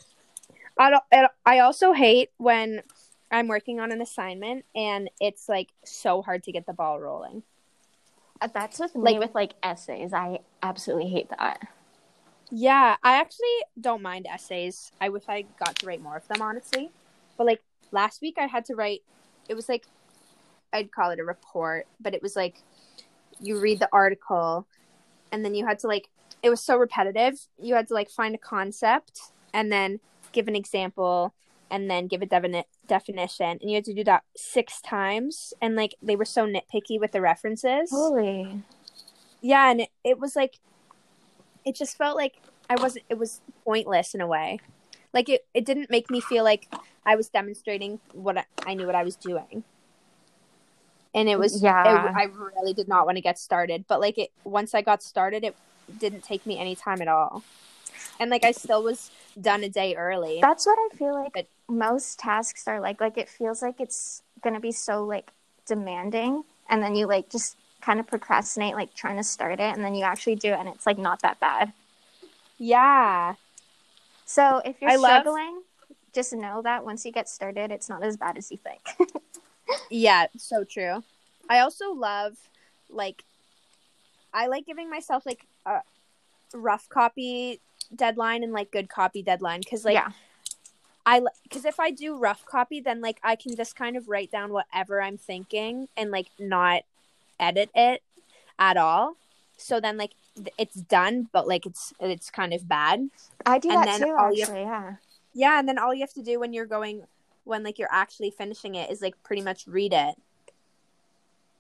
[0.78, 2.82] I don't, I also hate when
[3.32, 7.44] I'm working on an assignment and it's like so hard to get the ball rolling.
[8.42, 10.14] Uh, That's with me Like- with like essays.
[10.14, 11.62] I absolutely hate that.
[12.52, 14.92] Yeah, I actually don't mind essays.
[15.02, 16.92] I wish I got to write more of them, honestly.
[17.38, 19.02] But like last week, I had to write.
[19.50, 19.86] It was like
[20.72, 22.62] I'd call it a report, but it was like
[23.40, 24.68] you read the article,
[25.32, 26.10] and then you had to like.
[26.46, 27.40] It was so repetitive.
[27.58, 29.20] You had to like find a concept
[29.52, 30.00] and then
[30.32, 31.34] give an example
[31.72, 35.56] and then give a defini- definition, and you had to do that six times.
[35.60, 38.62] And like they were so nitpicky with the references Holy.
[39.42, 40.60] yeah and it, it was like
[41.66, 42.36] it just felt like
[42.70, 44.60] i wasn't it was pointless in a way
[45.14, 46.68] like it, it didn't make me feel like
[47.06, 49.64] i was demonstrating what i, I knew what i was doing
[51.14, 52.10] and it was Yeah.
[52.10, 55.04] it, i really did not want to get started but like it once i got
[55.04, 55.56] started it
[56.00, 57.44] didn't take me any time at all
[58.20, 59.12] and like i still was
[59.42, 63.02] done a day early That's what I feel like But- most tasks are like.
[63.02, 65.32] Like it feels like it's gonna be so like
[65.66, 69.84] demanding, and then you like just kind of procrastinate, like trying to start it, and
[69.84, 71.74] then you actually do it, and it's like not that bad.
[72.60, 73.34] yeah
[74.26, 75.64] So if you're I love- struggling,
[76.14, 78.82] just know that once you get started, it's not as bad as you think.
[79.90, 81.04] Yeah, so true.
[81.50, 82.34] I also love
[82.90, 83.24] like
[84.34, 85.82] I like giving myself like a
[86.54, 87.60] rough copy
[87.94, 90.12] deadline and like good copy deadline cuz like yeah,
[91.06, 94.32] I cuz if I do rough copy then like I can just kind of write
[94.32, 96.84] down whatever I'm thinking and like not
[97.40, 98.02] edit it
[98.58, 99.18] at all.
[99.58, 100.14] So then like
[100.58, 103.10] it's done but like it's it's kind of bad.
[103.46, 104.16] I do And that then too.
[104.18, 104.96] Actually, yeah.
[105.34, 107.04] Yeah, and then all you have to do when you're going
[107.44, 110.16] when like you're actually finishing it is like pretty much read it.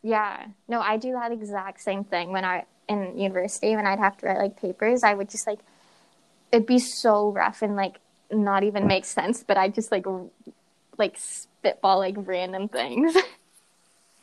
[0.02, 0.48] Yeah.
[0.68, 4.28] No, I do that exact same thing when I in university when I'd have to
[4.28, 5.60] write like papers, I would just like
[6.52, 8.00] it'd be so rough and like
[8.32, 10.26] not even make sense, but I'd just like r-
[10.98, 13.16] like spitball like random things.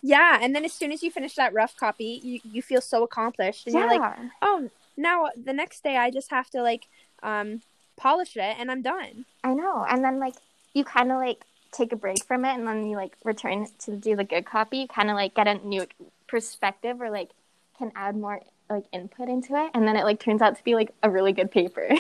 [0.05, 3.05] Yeah, and then as soon as you finish that rough copy, you, you feel so
[3.05, 4.01] accomplished, and you're like,
[4.43, 6.89] oh, now the next day I just have to like
[7.23, 7.63] um
[7.97, 9.27] polish it, and I'm done.
[9.45, 9.87] I know.
[9.89, 10.35] And then like
[10.75, 13.97] you kind of like take a break from it and then you like return to
[13.97, 15.87] do the good copy, you kind of like get a new
[16.27, 17.31] perspective or like
[17.79, 18.41] can add more
[18.73, 21.33] like input into it and then it like turns out to be like a really
[21.33, 21.89] good paper.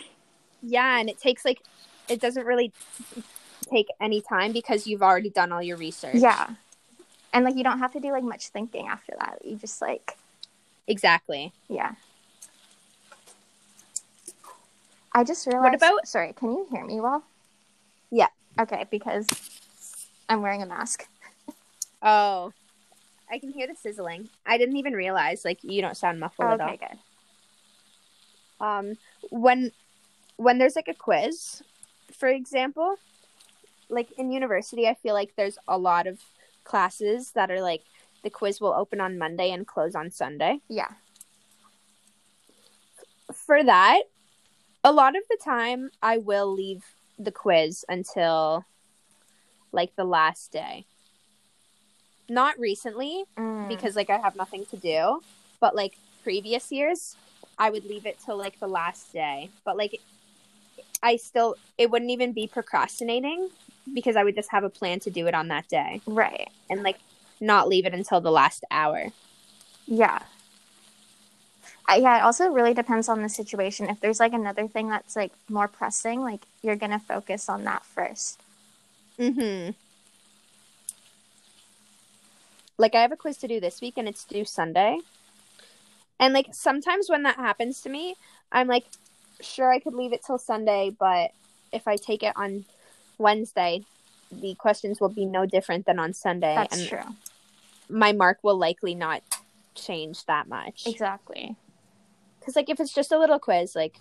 [0.65, 1.61] Yeah, and it takes like
[2.09, 2.73] it doesn't really
[3.69, 6.15] take any time because you've already done all your research.
[6.15, 6.51] yeah.
[7.33, 9.39] And like you don't have to do like much thinking after that.
[9.45, 10.17] You just like
[10.87, 11.53] exactly.
[11.69, 11.95] Yeah.
[15.13, 15.65] I just realized.
[15.65, 17.25] What about- Sorry, can you hear me well?
[18.13, 18.29] Yeah.
[18.61, 19.29] Okay, because
[20.29, 21.07] I'm wearing a mask.
[22.05, 22.53] Oh,
[23.33, 24.29] I can hear the sizzling.
[24.45, 26.99] I didn't even realize like you don't sound muffled okay, at good.
[28.61, 28.79] all.
[28.79, 28.99] Um,
[29.31, 29.73] when
[30.37, 31.63] when there's like a quiz,
[32.13, 32.97] for example,
[33.89, 36.21] like in university, I feel like there's a lot of
[36.65, 37.83] classes that are like
[38.23, 40.61] the quiz will open on Monday and close on Sunday.
[40.69, 40.91] Yeah.
[43.33, 44.03] For that,
[44.85, 46.85] a lot of the time I will leave
[47.19, 48.67] the quiz until
[49.73, 50.85] like the last day.
[52.33, 53.69] Not recently Mm.
[53.69, 55.23] because like I have nothing to do,
[55.61, 57.17] but like previous years,
[57.59, 59.51] I would leave it till like the last day.
[59.65, 60.01] But like
[61.03, 63.51] I still it wouldn't even be procrastinating
[63.93, 66.49] because I would just have a plan to do it on that day right.
[66.71, 66.99] and like
[67.41, 69.09] not leave it until the last hour.
[69.87, 70.21] Yeah.
[71.89, 73.91] Uh, yeah, it also really depends on the situation.
[73.91, 77.85] If there's like another thing that's like more pressing, like you're gonna focus on that
[77.85, 78.41] first.
[79.19, 79.75] Mhm.
[82.79, 84.99] Like I have a quiz to do this week and it's due Sunday.
[86.19, 88.15] And like sometimes when that happens to me,
[88.51, 88.85] I'm like
[89.41, 91.33] sure I could leave it till Sunday, but
[91.73, 92.65] if I take it on
[93.19, 93.85] Wednesday,
[94.31, 97.17] the questions will be no different than on Sunday That's and true.
[97.89, 99.23] my mark will likely not
[99.75, 100.85] change that much.
[100.87, 101.57] Exactly.
[102.45, 103.99] Cuz like if it's just a little quiz, like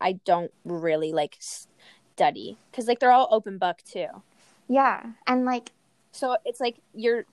[0.00, 4.08] I don't really like study cuz like they're all open book too.
[4.68, 5.72] Yeah, and like
[6.12, 7.24] So it's like your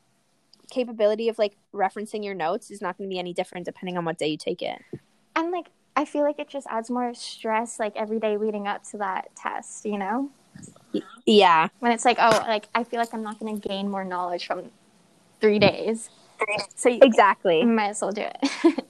[0.70, 4.06] capability of like referencing your notes is not going to be any different depending on
[4.06, 4.82] what day you take it.
[5.36, 8.84] and like I feel like it just adds more stress like every day leading up
[8.92, 10.30] to that test, you know?
[11.26, 11.68] Yeah.
[11.80, 14.72] When it's like, oh, like I feel like I'm not gonna gain more knowledge from
[15.42, 16.10] three days.
[16.76, 17.64] So you Exactly.
[17.66, 18.86] might as well do it.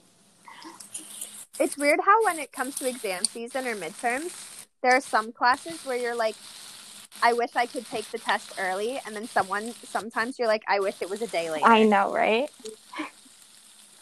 [1.58, 5.84] It's weird how when it comes to exam season or midterms, there are some classes
[5.84, 6.34] where you're like
[7.22, 10.80] I wish I could take the test early and then someone sometimes you're like I
[10.80, 11.66] wish it was a day later.
[11.66, 12.50] I know, right?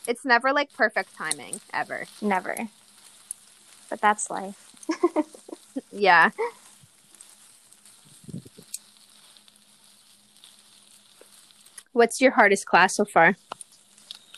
[0.06, 2.06] It's never like perfect timing ever.
[2.22, 2.68] Never.
[3.90, 4.74] But that's life.
[5.92, 6.30] Yeah.
[11.92, 13.36] What's your hardest class so far?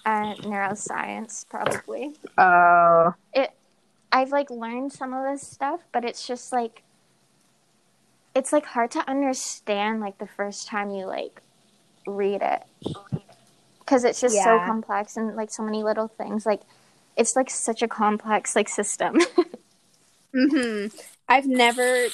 [0.07, 2.14] Uh, neuroscience, probably.
[2.39, 3.14] Oh.
[3.35, 3.51] It,
[4.12, 6.83] I've like learned some of this stuff, but it's just like
[8.35, 11.41] it's like hard to understand like the first time you like
[12.07, 12.62] read it
[13.81, 16.47] because it's just so complex and like so many little things.
[16.47, 16.62] Like
[17.16, 19.18] it's like such a complex like system.
[20.35, 20.87] hmm
[21.28, 22.07] I've never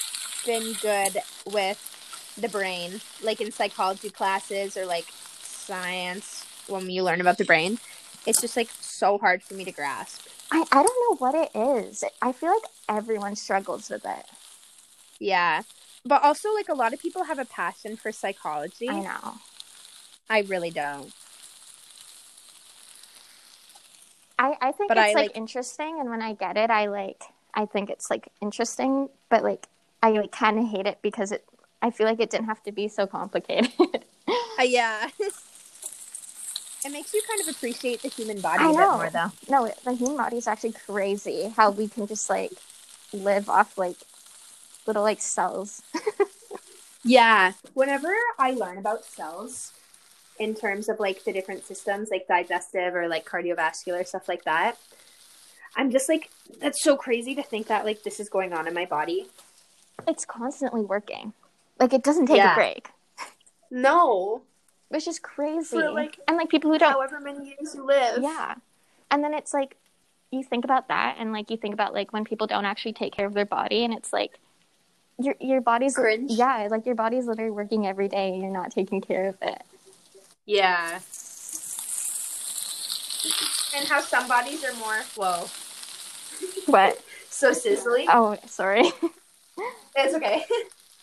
[0.45, 1.17] been good
[1.51, 5.05] with the brain, like in psychology classes or like
[5.41, 7.79] science when you learn about the brain.
[8.25, 10.27] It's just like so hard for me to grasp.
[10.51, 12.03] I I don't know what it is.
[12.21, 14.25] I feel like everyone struggles with it.
[15.19, 15.63] Yeah.
[16.07, 18.89] But also like a lot of people have a passion for psychology.
[18.89, 19.35] I know.
[20.29, 21.11] I really don't.
[24.39, 26.85] I, I think But it's I, like, like- interesting and when I get it I
[26.87, 27.23] like
[27.55, 29.67] I think it's like interesting but like
[30.03, 31.43] I like kind of hate it because it
[31.81, 33.71] I feel like it didn't have to be so complicated.
[33.79, 35.09] Uh, yeah.
[35.19, 39.31] it makes you kind of appreciate the human body I a bit more though.
[39.49, 42.51] no, the human body is actually crazy how we can just like
[43.13, 43.97] live off like
[44.87, 45.81] little like cells.
[47.03, 47.53] Yeah.
[47.73, 49.71] Whenever I learn about cells
[50.39, 54.77] in terms of like the different systems, like digestive or like cardiovascular, stuff like that,
[55.77, 56.29] I'm just like,
[56.59, 59.27] that's so crazy to think that like this is going on in my body.
[60.05, 61.31] It's constantly working.
[61.79, 62.53] Like it doesn't take Yeah.
[62.53, 62.89] a break.
[63.71, 64.41] No.
[64.89, 65.77] Which is crazy.
[65.77, 68.21] For, like, and like people who don't However many years you live.
[68.21, 68.55] Yeah.
[69.11, 69.77] And then it's like
[70.31, 73.13] you think about that and like you think about like when people don't actually take
[73.13, 74.37] care of their body and it's like
[75.19, 76.31] your your body's Cringe.
[76.31, 79.61] yeah, like your body's literally working every day and you're not taking care of it.
[80.45, 80.99] Yeah.
[83.75, 85.47] And how some bodies are more, whoa,
[86.67, 87.01] What?
[87.29, 88.05] so sizzly.
[88.07, 88.91] Oh, sorry.
[89.99, 90.45] It's okay.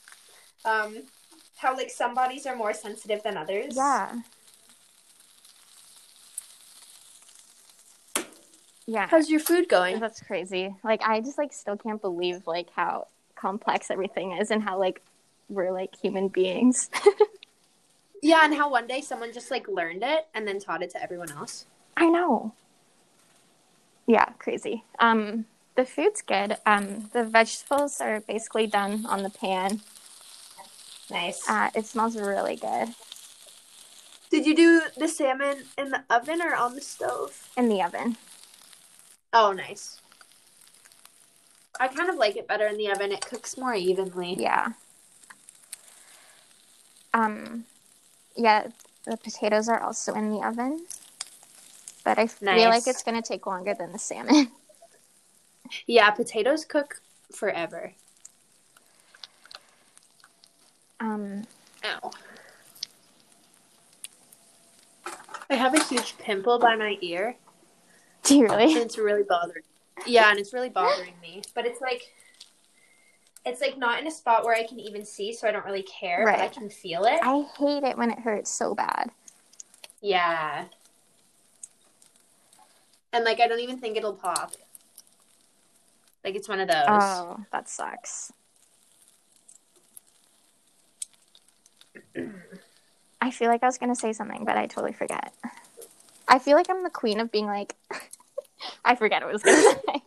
[0.64, 1.02] um,
[1.56, 3.74] how like some bodies are more sensitive than others.
[3.74, 4.12] yeah.
[8.86, 9.08] Yeah.
[9.10, 9.98] How's your food going?
[9.98, 10.74] That's crazy.
[10.84, 15.02] Like I just like still can't believe like how complex everything is and how like
[15.48, 16.90] we're like human beings.
[18.22, 21.02] Yeah, and how one day someone just like learned it and then taught it to
[21.02, 21.66] everyone else.
[21.94, 22.54] I know.
[24.06, 24.82] Yeah, crazy.
[24.98, 25.44] Um,
[25.76, 26.56] the food's good.
[26.64, 29.82] Um, the vegetables are basically done on the pan.
[31.10, 31.46] Nice.
[31.46, 32.94] Uh, it smells really good
[34.30, 37.50] Did you do the salmon in the oven or on the stove?
[37.58, 38.16] in the oven.
[39.34, 40.00] Oh, nice.
[41.80, 43.12] I kind of like it better in the oven.
[43.12, 44.34] It cooks more evenly.
[44.38, 44.68] Yeah.
[47.12, 47.64] Um,
[48.36, 48.68] yeah,
[49.04, 50.84] the potatoes are also in the oven,
[52.04, 54.48] but I feel like it's gonna take longer than the salmon.
[55.86, 57.00] Yeah, potatoes cook
[57.32, 57.92] forever.
[61.00, 61.46] Um,
[61.84, 62.10] Ow.
[65.48, 67.36] I have a huge pimple by my ear,
[68.24, 68.72] do you and really?
[68.74, 69.64] it's really bothering.
[70.06, 71.42] Yeah, and it's really bothering me.
[71.54, 72.12] But it's like,
[73.46, 75.82] it's like not in a spot where I can even see, so I don't really
[75.84, 76.24] care.
[76.24, 77.20] But I can feel it.
[77.22, 79.10] I hate it when it hurts so bad.
[80.00, 80.64] Yeah.
[83.12, 84.54] And like, I don't even think it'll pop.
[86.24, 86.86] Like it's one of those.
[86.88, 88.32] Oh, that sucks.
[93.20, 95.32] I feel like I was gonna say something, but I totally forget.
[96.26, 97.74] I feel like I'm the queen of being like,
[98.84, 100.02] I forget what I was gonna say.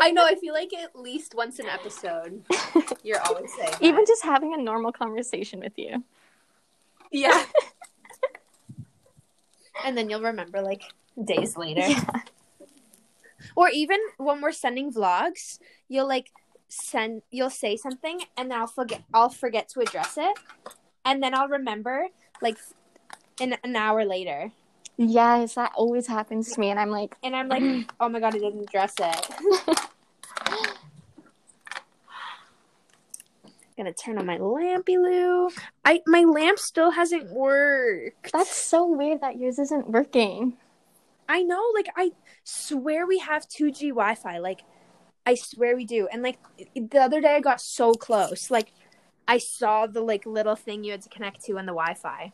[0.00, 0.24] I know.
[0.24, 2.42] I feel like at least once an episode,
[3.02, 3.70] you're always saying.
[3.70, 3.82] that.
[3.82, 6.04] Even just having a normal conversation with you.
[7.10, 7.44] yeah.
[9.84, 10.82] and then you'll remember like
[11.22, 11.88] days later.
[13.56, 15.58] Or even when we're sending vlogs,
[15.88, 16.30] you'll like
[16.68, 20.38] send you'll say something and then I'll forget I'll forget to address it.
[21.04, 22.06] And then I'll remember
[22.40, 22.58] like
[23.40, 24.52] an, an hour later.
[25.08, 27.62] Yes, that always happens to me, and I'm like, And I'm like,
[28.00, 29.28] oh my god, I didn't dress it.
[33.76, 35.48] Gonna turn on my lampy Lou.
[35.84, 38.30] I my lamp still hasn't worked.
[38.32, 40.58] that's so weird that yours isn't working.
[41.28, 42.12] I know, like I
[42.44, 44.38] swear we have 2G Wi-Fi.
[44.38, 44.60] Like
[45.24, 46.06] I swear we do.
[46.12, 46.38] And like
[46.74, 48.50] the other day I got so close.
[48.50, 48.72] Like
[49.26, 52.32] I saw the like little thing you had to connect to on the Wi-Fi.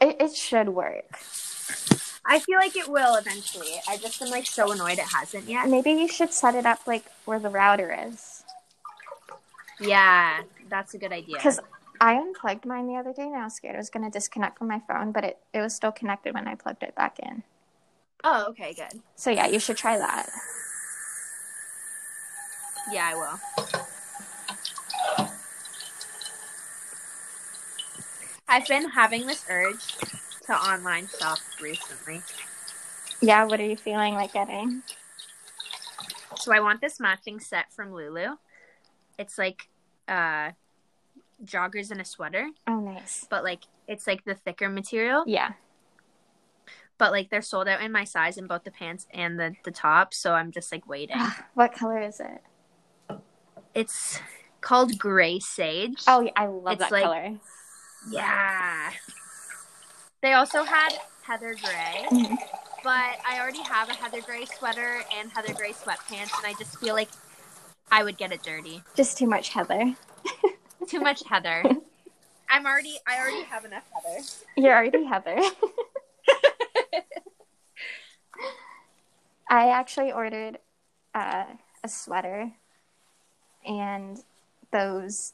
[0.00, 1.18] It, it should work.
[2.24, 3.80] I feel like it will eventually.
[3.88, 5.68] I just am like so annoyed it hasn't yet.
[5.68, 8.44] Maybe you should set it up like where the router is.
[9.80, 11.36] Yeah, that's a good idea.
[11.36, 11.60] Because
[12.00, 14.58] I unplugged mine the other day and I was scared it was going to disconnect
[14.58, 17.42] from my phone, but it, it was still connected when I plugged it back in.
[18.22, 19.00] Oh, okay, good.
[19.16, 20.28] So yeah, you should try that.
[22.92, 23.80] Yeah, I will.
[28.50, 29.96] I've been having this urge
[30.46, 32.20] to online shop recently.
[33.20, 34.82] Yeah, what are you feeling like getting?
[36.36, 38.36] So I want this matching set from Lulu.
[39.18, 39.68] It's like
[40.08, 40.50] uh
[41.44, 43.26] joggers and a sweater, Oh, nice.
[43.30, 45.52] but like it's like the thicker material, Yeah.
[46.98, 49.70] but like they're sold out in my size in both the pants and the the
[49.70, 51.16] top, so I'm just like waiting.
[51.54, 52.42] what color is it?
[53.74, 54.18] It's
[54.60, 56.02] called Gray Sage.
[56.08, 57.38] Oh, yeah, I love It's that like- color.
[58.08, 58.90] Yeah.
[60.22, 60.90] They also had
[61.22, 62.36] heather gray, Mhm.
[62.82, 66.78] but I already have a heather gray sweater and heather gray sweatpants, and I just
[66.78, 67.08] feel like
[67.90, 68.82] I would get it dirty.
[68.94, 69.94] Just too much heather.
[70.88, 71.62] Too much heather.
[72.48, 72.98] I'm already.
[73.06, 74.24] I already have enough heather.
[74.56, 75.38] You're already Heather.
[79.48, 80.58] I actually ordered
[81.14, 81.44] uh,
[81.84, 82.50] a sweater
[83.64, 84.20] and
[84.72, 85.32] those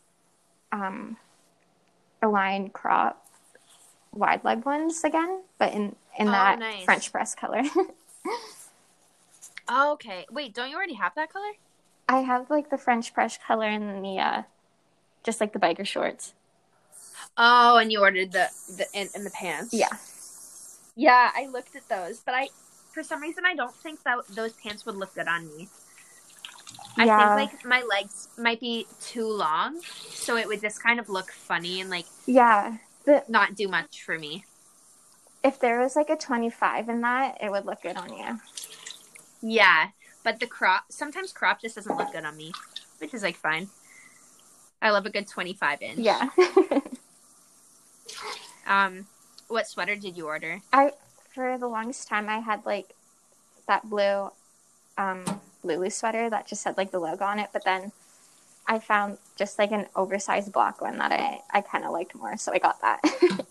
[0.72, 1.16] um,
[2.26, 3.24] Align crop
[4.12, 6.84] wide leg ones again, but in in Oh, that nice.
[6.84, 7.62] French press color.
[9.68, 10.26] Oh, okay.
[10.30, 11.50] Wait, don't you already have that color?
[12.08, 14.42] I have like the French press color and the uh,
[15.24, 16.34] just like the biker shorts.
[17.36, 19.74] Oh, and you ordered the the in, in the pants.
[19.74, 19.88] Yeah.
[20.94, 22.48] Yeah, I looked at those, but I
[22.92, 25.68] for some reason I don't think that those pants would look good on me.
[26.99, 27.34] I Yeah.
[27.34, 29.80] think like my legs might be too long,
[30.14, 32.78] so it would just kind of look funny and like Yeah.
[33.05, 34.44] The, not do much for me.
[35.44, 38.40] if there was like a 25 in that, it would look good on you.
[39.42, 39.88] Yeah,
[40.24, 42.53] but the crop sometimes crop just doesn't look good on me,
[42.99, 43.68] which is like fine.
[44.82, 46.05] I love a good 25 inch.
[46.05, 46.30] Yeah.
[48.66, 49.07] Um
[49.49, 50.61] what sweater did you order?
[50.72, 50.90] I
[51.34, 52.94] for the longest time I had like
[53.68, 54.30] that blue
[54.99, 55.24] um
[55.66, 57.92] Lulu sweater that just had like the logo on it, but then
[58.66, 62.36] I found just like an oversized black one that I I kind of liked more,
[62.36, 63.00] so I got that.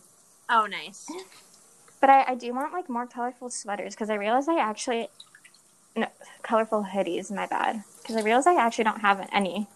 [0.47, 1.07] Oh, nice.
[1.99, 5.09] but I, I do want like more colorful sweaters because I realized I actually
[5.95, 6.07] no
[6.43, 7.31] colorful hoodies.
[7.31, 9.67] My bad because I realized I actually don't have any.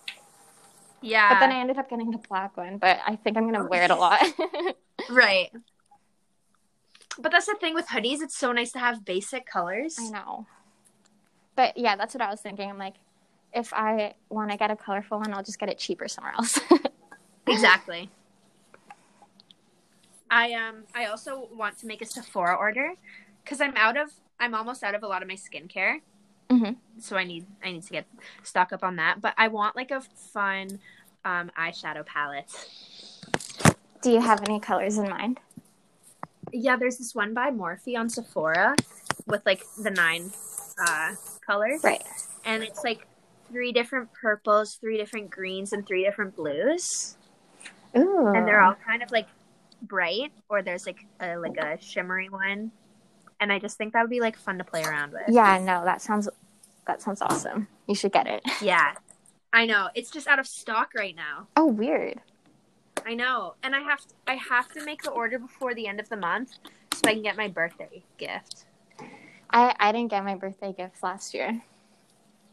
[1.02, 1.34] Yeah.
[1.34, 3.84] But then I ended up getting the black one, but I think I'm gonna wear
[3.84, 4.22] it a lot.
[5.10, 5.50] Right.
[7.18, 9.98] But that's the thing with hoodies, it's so nice to have basic colors.
[10.00, 10.46] I know.
[11.60, 12.70] But yeah, that's what I was thinking.
[12.70, 12.94] I'm like,
[13.54, 16.58] if I want to get a colorful one, I'll just get it cheaper somewhere else.
[17.48, 18.10] Exactly.
[20.32, 22.94] I um I also want to make a Sephora order
[23.46, 26.02] cuz I'm out of I'm almost out of a lot of my skincare.
[26.50, 26.78] Mhm.
[27.00, 28.06] So I need I need to get
[28.44, 30.80] stock up on that, but I want like a fun
[31.26, 32.48] um eyeshadow palette.
[34.02, 35.40] Do you have any colors in mind?
[36.54, 38.76] Yeah, there's this one by Morphe on Sephora
[39.26, 40.32] with like the nine
[40.88, 41.16] uh
[41.50, 41.82] colors.
[41.84, 42.04] Right.
[42.46, 43.08] and it's like
[43.52, 47.18] three different purples, three different greens, and three different blues,
[47.98, 48.28] Ooh.
[48.28, 49.28] and they're all kind of like
[49.82, 52.72] bright, or there's like a like a shimmery one,
[53.40, 55.24] and I just think that would be like fun to play around with.
[55.28, 56.30] Yeah, no, that sounds
[56.86, 57.68] that sounds awesome.
[57.88, 58.42] You should get it.
[58.62, 58.94] Yeah.
[59.52, 59.90] I know.
[59.96, 61.48] It's just out of stock right now.
[61.58, 62.22] Oh, weird.
[63.04, 63.56] I know.
[63.64, 66.18] And I have to, I have to make the order before the end of the
[66.18, 66.52] month
[66.94, 68.66] so I can get my birthday gift.
[69.50, 71.62] I I didn't get my birthday gifts last year,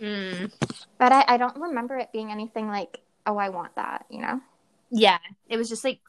[0.00, 0.52] Mm.
[0.98, 4.40] but I I don't remember it being anything like oh I want that you know.
[4.90, 5.18] Yeah.
[5.48, 6.00] It was just like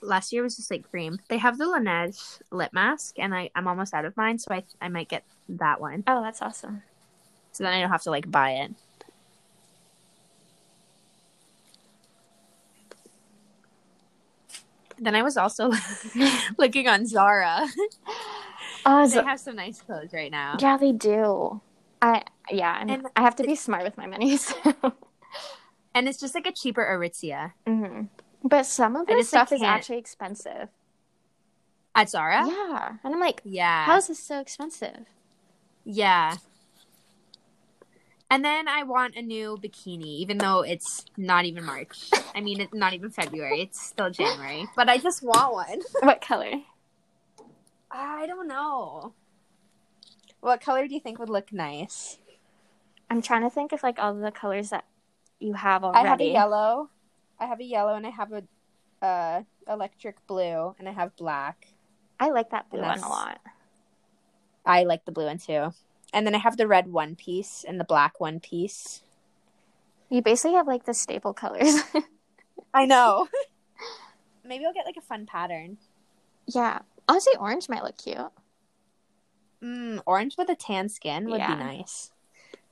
[0.00, 1.18] last year was just like cream.
[1.28, 4.64] They have the Laneige lip mask and I I'm almost out of mine so I
[4.80, 6.04] I might get that one.
[6.06, 6.82] Oh, that's awesome.
[7.52, 8.72] So then I don't have to like buy it.
[14.98, 15.72] Then I was also
[16.58, 17.66] looking on Zara.
[18.84, 20.56] Oh, they have some nice clothes right now.
[20.60, 21.60] yeah, they do.
[22.00, 24.36] I yeah, and, And- I have to be smart with my money.
[24.48, 24.54] So.
[25.94, 27.52] And it's just like a cheaper Aritzia.
[27.66, 28.04] hmm
[28.42, 30.68] But some of I the just, like, stuff is actually expensive.
[31.94, 32.46] At Zara?
[32.48, 33.84] Yeah, and I'm like, Yeah.
[33.84, 35.04] how is this so expensive?
[35.84, 36.36] Yeah.
[38.30, 42.08] And then I want a new bikini, even though it's not even March.
[42.34, 43.60] I mean, it's not even February.
[43.60, 44.66] It's still January.
[44.74, 45.80] But I just want one.
[46.00, 46.52] What color?
[47.92, 49.12] I don't know.
[50.40, 52.18] What color do you think would look nice?
[53.10, 54.86] I'm trying to think of like all the colors that
[55.38, 56.06] you have already.
[56.06, 56.90] I have a yellow.
[57.38, 58.42] I have a yellow and I have a
[59.04, 61.68] uh, electric blue and I have black.
[62.18, 63.40] I like that blue one a lot.
[64.64, 65.74] I like the blue one too.
[66.14, 69.02] And then I have the red one piece and the black one piece.
[70.08, 71.82] You basically have like the staple colors.
[72.74, 73.28] I know.
[74.44, 75.78] Maybe I'll get like a fun pattern.
[76.46, 76.80] yeah,
[77.12, 78.16] honestly, orange might look cute.
[79.62, 81.54] Mm, orange with a tan skin would Yeah.
[81.54, 82.10] be nice.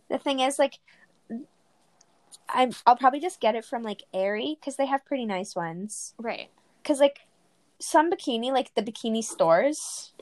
[0.08, 0.78] The thing is, like,
[2.48, 6.14] I'm I'll probably just get it from like Aerie because they have pretty nice ones.
[6.18, 6.48] Right.
[6.82, 7.20] Because like
[7.78, 10.12] some bikini, like the bikini stores,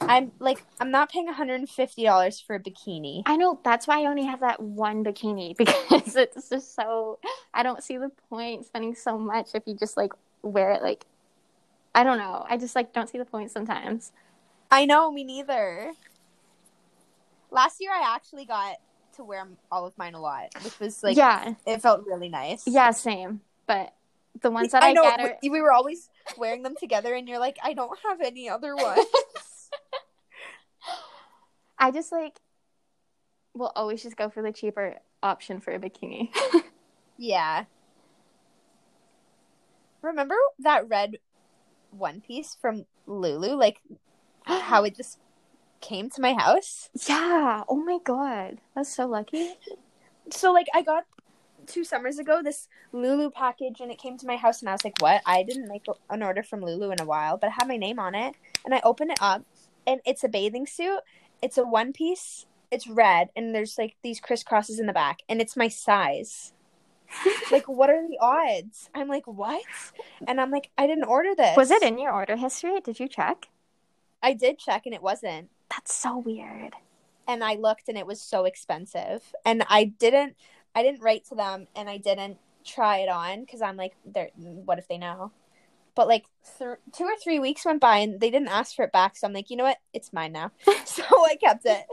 [0.00, 3.22] I'm like I'm not paying 150 dollars for a bikini.
[3.26, 7.18] I know that's why I only have that one bikini because it's just so
[7.52, 10.12] I don't see the point spending so much if you just like
[10.42, 11.04] wear it like
[11.94, 12.44] I don't know.
[12.48, 14.12] I just like don't see the point sometimes.
[14.70, 15.92] I know, me neither.
[17.50, 18.76] Last year, I actually got
[19.16, 21.54] to wear all of mine a lot, which was like yeah.
[21.66, 22.66] it felt really nice.
[22.66, 23.42] Yeah, same.
[23.66, 23.92] But
[24.40, 25.02] the ones that I, know.
[25.02, 28.20] get are we we were always wearing them together, and you're like, I don't have
[28.22, 29.06] any other ones.
[31.78, 32.40] I just like
[33.54, 36.30] will always just go for the cheaper option for a bikini.
[37.18, 37.64] yeah.
[40.00, 41.18] Remember that red
[41.92, 43.54] one piece from Lulu?
[43.54, 43.80] Like
[44.44, 45.18] how it just
[45.80, 46.90] came to my house.
[47.08, 47.64] yeah.
[47.68, 48.58] Oh my god.
[48.74, 49.54] That's so lucky.
[50.30, 51.04] So like I got
[51.66, 54.84] two summers ago this Lulu package, and it came to my house, and I was
[54.84, 55.22] like, "What?
[55.26, 57.98] I didn't make an order from Lulu in a while, but I had my name
[57.98, 58.34] on it."
[58.64, 59.44] And I open it up,
[59.86, 61.00] and it's a bathing suit.
[61.40, 62.46] It's a one piece.
[62.70, 66.52] It's red, and there's like these crisscrosses in the back, and it's my size.
[67.52, 68.90] like, what are the odds?
[68.94, 69.62] I'm like, what?
[70.26, 71.56] And I'm like, I didn't order this.
[71.56, 72.80] Was it in your order history?
[72.80, 73.48] Did you check?
[74.22, 75.50] I did check, and it wasn't.
[75.70, 76.74] That's so weird.
[77.28, 79.32] and I looked and it was so expensive.
[79.44, 80.36] And I didn't
[80.74, 83.94] I didn't write to them and I didn't try it on cuz I'm like
[84.66, 85.32] what if they know?
[85.94, 86.26] But like
[86.58, 89.16] th- two or 3 weeks went by and they didn't ask for it back.
[89.16, 89.78] So I'm like, "You know what?
[89.92, 90.52] It's mine now."
[90.86, 91.86] so I kept it.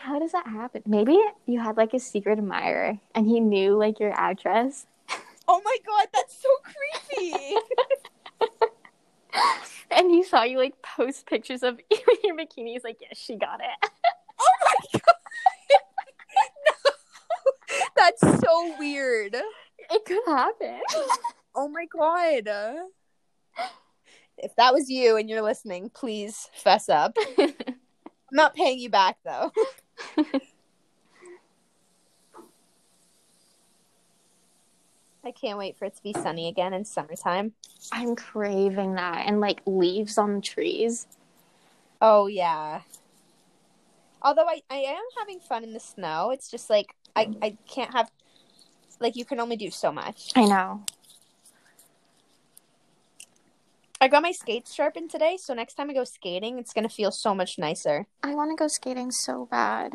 [0.00, 0.82] How does that happen?
[0.86, 4.86] Maybe you had like a secret admirer and he knew like your address.
[5.52, 7.56] Oh my god, that's so creepy.
[9.90, 12.72] And he saw you like post pictures of your bikini.
[12.72, 13.90] He's like, yes, she got it.
[14.40, 15.14] oh my god.
[16.66, 17.82] no.
[17.96, 19.34] That's so weird.
[19.90, 20.80] It could happen.
[21.54, 22.48] Oh my god.
[24.38, 27.16] If that was you and you're listening, please fess up.
[27.38, 27.54] I'm
[28.30, 29.50] not paying you back though.
[35.22, 37.52] I can't wait for it to be sunny again in summertime.
[37.92, 39.26] I'm craving that.
[39.26, 41.06] And like leaves on the trees.
[42.00, 42.80] Oh yeah.
[44.22, 46.30] Although I, I am having fun in the snow.
[46.30, 48.10] It's just like I, I can't have
[48.98, 50.32] like you can only do so much.
[50.36, 50.84] I know.
[54.00, 57.10] I got my skates sharpened today, so next time I go skating, it's gonna feel
[57.10, 58.06] so much nicer.
[58.22, 59.92] I want to go skating so bad.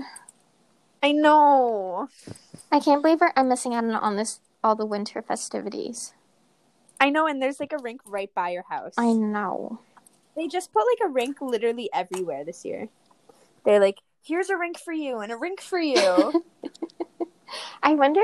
[1.02, 2.10] I know.
[2.72, 6.14] I can't believe I'm missing out on this all the winter festivities.
[7.00, 8.94] I know, and there's like a rink right by your house.
[8.98, 9.80] I know.
[10.36, 12.90] They just put like a rink literally everywhere this year.
[13.66, 16.44] They're like, here's a rink for you and a rink for you.
[17.84, 18.22] I wonder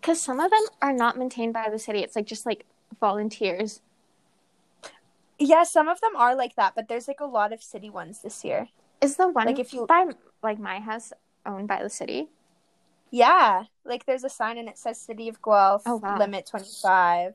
[0.00, 2.00] because some of them are not maintained by the city.
[2.00, 2.64] It's like just like
[2.98, 3.80] volunteers.
[5.40, 8.20] Yeah, some of them are like that, but there's like a lot of city ones
[8.20, 8.68] this year.
[9.00, 10.06] Is the one Like, if you- by
[10.42, 11.12] like my house
[11.46, 12.28] owned by the city?
[13.10, 16.18] Yeah, like there's a sign and it says City of Guelph, Oh, wow.
[16.18, 17.34] limit 25.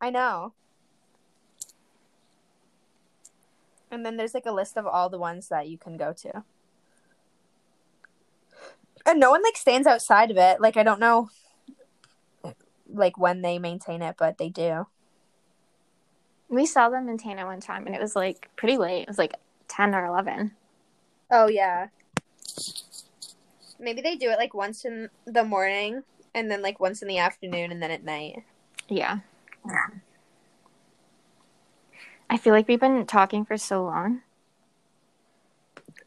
[0.00, 0.54] I know.
[3.90, 6.42] And then there's like a list of all the ones that you can go to.
[9.04, 10.60] And no one like stands outside of it.
[10.60, 11.28] Like I don't know
[12.88, 14.86] like when they maintain it, but they do.
[16.52, 19.04] We saw them in Tana one time, and it was like pretty late.
[19.04, 19.32] It was like
[19.68, 20.52] ten or eleven.
[21.30, 21.86] Oh yeah.
[23.80, 26.02] Maybe they do it like once in the morning
[26.34, 28.42] and then like once in the afternoon and then at night.
[28.86, 29.20] Yeah.
[29.66, 29.86] Yeah.
[32.28, 34.20] I feel like we've been talking for so long.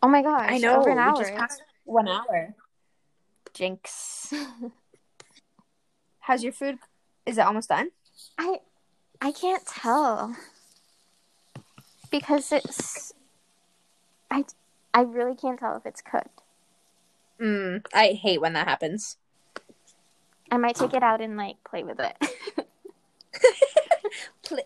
[0.04, 0.52] Oh my gosh!
[0.52, 0.80] I know.
[0.80, 1.24] over an we hour.
[1.24, 2.54] just passed one hour.
[3.52, 4.32] Jinx.
[6.20, 6.78] How's your food?
[7.26, 7.90] Is it almost done?
[8.38, 8.60] I
[9.26, 10.36] I can't tell
[12.12, 13.12] because it's
[14.30, 14.46] I
[14.94, 16.44] I really can't tell if it's cooked.
[17.42, 19.18] Mm, I hate when that happens.
[20.52, 22.16] I might take it out and like play with it.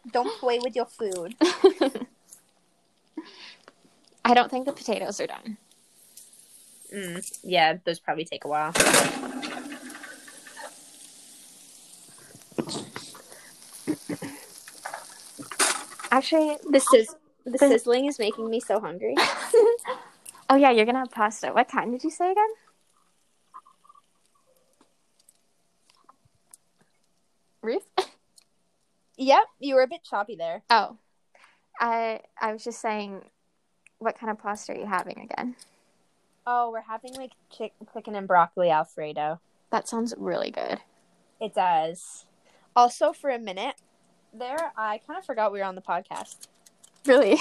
[0.12, 1.36] Don't play with your food.
[4.26, 5.56] I don't think the potatoes are done.
[6.94, 8.74] Mm, yeah, those probably take a while.
[16.20, 17.16] Actually, The sizz-
[17.46, 19.16] the The- sizzling is making me so hungry.
[20.50, 21.52] oh yeah, you're gonna have pasta.
[21.54, 22.50] What kind did you say again?
[27.62, 27.88] Ruth?
[29.18, 30.62] yep, you were a bit choppy there.
[30.70, 30.98] Oh,
[31.80, 33.24] I I was just saying,
[34.00, 35.56] what kind of pasta are you having again?
[36.46, 39.40] Oh, we're having like chick- chicken and broccoli alfredo.
[39.72, 40.82] That sounds really good.
[41.40, 42.26] It does.
[42.76, 43.76] Also, for a minute
[44.34, 46.48] there, I kind of forgot we were on the podcast.
[47.06, 47.38] Really?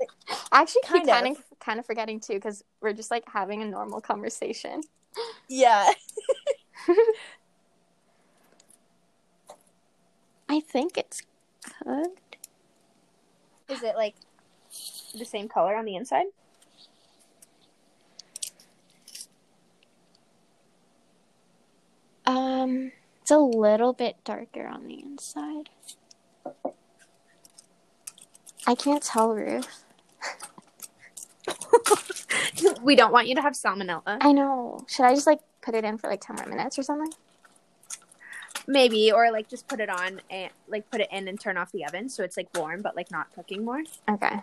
[0.52, 1.14] I actually keep Kind of.
[1.14, 4.82] kind of kind of forgetting too because we're just like having a normal conversation.
[5.48, 5.90] Yeah.
[10.48, 11.22] I think it's
[11.84, 12.36] cooked.
[13.68, 14.14] Is it like
[15.18, 16.26] the same color on the inside?
[22.26, 25.70] Um, it's a little bit darker on the inside.
[28.66, 29.84] I can't tell, Ruth.
[32.82, 34.18] we don't want you to have salmonella.
[34.20, 34.84] I know.
[34.86, 37.12] Should I just like put it in for like ten more minutes or something?
[38.66, 41.72] Maybe, or like just put it on and like put it in and turn off
[41.72, 43.82] the oven so it's like warm but like not cooking more.
[44.08, 44.40] Okay.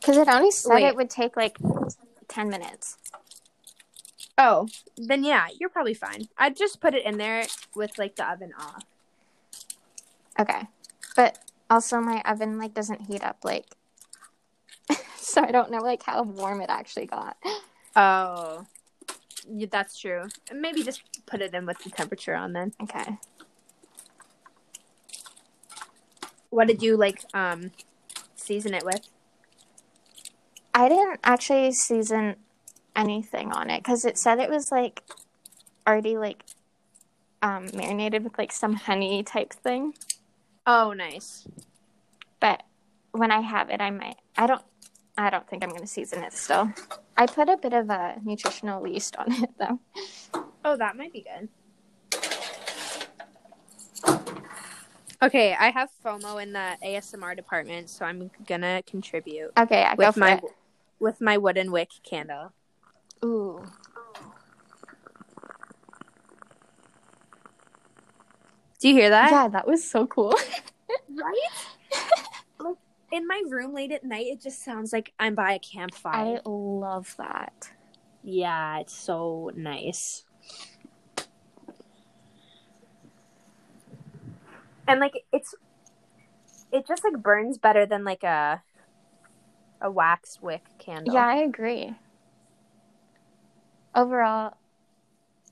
[0.00, 0.84] Because it only said Wait.
[0.84, 1.56] it would take like
[2.28, 2.98] ten minutes.
[4.36, 4.66] Oh,
[4.96, 6.28] then yeah, you're probably fine.
[6.36, 8.82] I'd just put it in there with like the oven off.
[10.38, 10.66] Okay.
[11.16, 11.38] But
[11.70, 13.66] also my oven like doesn't heat up like
[15.16, 17.36] so I don't know like how warm it actually got.
[17.94, 18.66] Oh,
[19.50, 20.28] yeah, that's true.
[20.52, 22.72] Maybe just put it in with the temperature on then.
[22.82, 23.18] Okay.
[26.50, 27.70] What did you like um
[28.36, 29.08] season it with?
[30.74, 32.36] I didn't actually season
[32.94, 35.02] anything on it cuz it said it was like
[35.86, 36.44] already like
[37.42, 39.94] um marinated with like some honey type thing.
[40.66, 41.46] Oh, nice.
[42.40, 42.62] But
[43.12, 44.62] when I have it I might I don't
[45.18, 46.72] I don't think I'm going to season it still.
[47.16, 49.78] I put a bit of a nutritional yeast on it though.
[50.64, 51.48] Oh, that might be good.
[55.22, 60.06] Okay, I have FOMO in the ASMR department, so I'm gonna contribute Okay, I go
[60.06, 60.44] with for my it.
[60.98, 62.52] with my wooden wick candle.
[63.24, 63.64] Ooh.
[68.82, 69.30] Do you hear that?
[69.30, 70.34] Yeah, that was so cool.
[71.14, 71.34] Right?
[72.58, 72.76] like
[73.12, 76.40] in my room late at night, it just sounds like I'm by a campfire.
[76.44, 77.70] I love that.
[78.24, 80.24] Yeah, it's so nice.
[84.88, 85.54] And like it's
[86.72, 88.62] it just like burns better than like a
[89.80, 91.14] a wax wick candle.
[91.14, 91.94] Yeah, I agree.
[93.94, 94.56] Overall,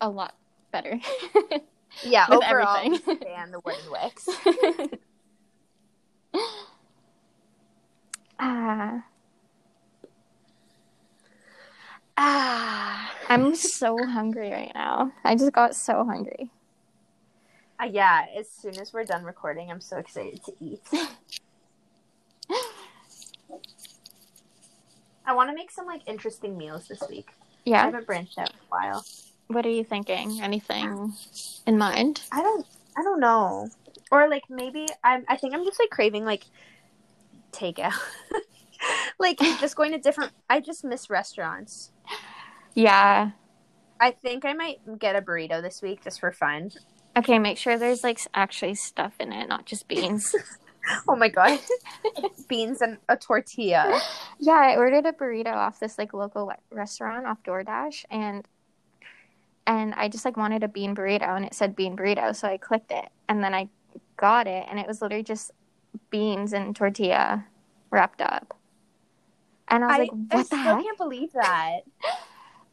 [0.01, 0.35] a lot
[0.73, 0.99] better.
[2.03, 3.19] Yeah, with overall everything.
[3.37, 4.29] and the wooden wicks.
[8.39, 9.05] ah,
[12.23, 13.15] Ah.
[13.31, 15.11] I'm so hungry right now.
[15.25, 16.51] I just got so hungry.
[17.81, 20.83] Uh, yeah, as soon as we're done recording, I'm so excited to eat.
[25.25, 27.31] I want to make some like interesting meals this week.
[27.65, 27.83] Yeah.
[27.83, 29.03] I haven't branched out in a while.
[29.51, 30.41] What are you thinking?
[30.41, 31.13] Anything
[31.67, 32.23] in mind?
[32.31, 32.65] I don't
[32.97, 33.69] I don't know.
[34.13, 36.45] Or like maybe I'm I think I'm just like craving like
[37.51, 37.99] takeout.
[39.19, 41.91] like just going to different I just miss restaurants.
[42.75, 43.33] Yeah.
[43.99, 46.71] I think I might get a burrito this week just for fun.
[47.17, 50.35] Okay, make sure there's like actually stuff in it, not just beans.
[51.07, 51.61] Oh my god.
[52.49, 54.01] Beans and a tortilla.
[54.39, 58.49] yeah, I ordered a burrito off this like local restaurant off DoorDash and
[59.71, 62.57] and I just like wanted a bean burrito and it said bean burrito, so I
[62.59, 63.69] clicked it and then I
[64.17, 65.53] got it and it was literally just
[66.11, 67.47] beans and tortilla
[67.91, 68.57] wrapped up.
[69.69, 70.83] And I was I, like, I what the still heck?
[70.83, 71.81] can't believe that.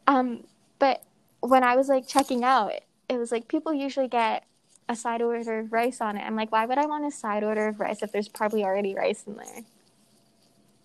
[0.06, 0.44] Um,
[0.78, 1.02] but
[1.40, 2.72] when I was like checking out,
[3.08, 4.44] it was like people usually get
[4.88, 6.22] a side order of rice on it.
[6.22, 8.94] I'm like, why would I want a side order of rice if there's probably already
[8.94, 9.64] rice in there?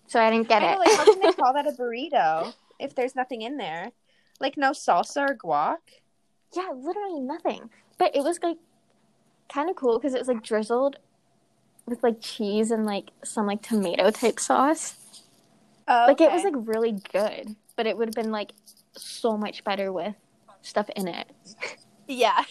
[0.06, 0.78] So I didn't get I it.
[0.78, 3.92] know, like how can they call that a burrito if there's nothing in there?
[4.40, 6.03] Like no salsa or guac?
[6.54, 7.70] Yeah, literally nothing.
[7.98, 8.58] But it was like
[9.52, 10.96] kind of cool because it was like drizzled
[11.86, 14.96] with like cheese and like some like tomato type sauce.
[15.86, 18.52] Oh, Like it was like really good, but it would have been like
[18.96, 20.14] so much better with
[20.62, 21.30] stuff in it.
[22.06, 22.44] Yeah.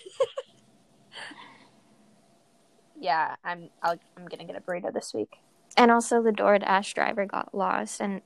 [2.99, 5.37] yeah, I'm I'll, I'm gonna get a burrito this week.
[5.75, 8.21] And also, the DoorDash driver got lost, and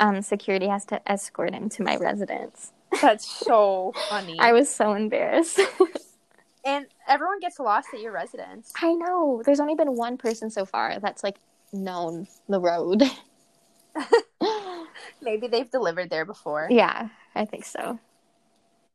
[0.00, 2.72] um, security has to escort him to my residence.
[3.00, 4.38] That's so funny.
[4.38, 5.60] I was so embarrassed.
[6.64, 8.72] and everyone gets lost at your residence.
[8.80, 9.42] I know.
[9.44, 11.36] There's only been one person so far that's like
[11.72, 13.02] known the road.
[15.22, 16.68] Maybe they've delivered there before.
[16.70, 17.98] yeah, I think so.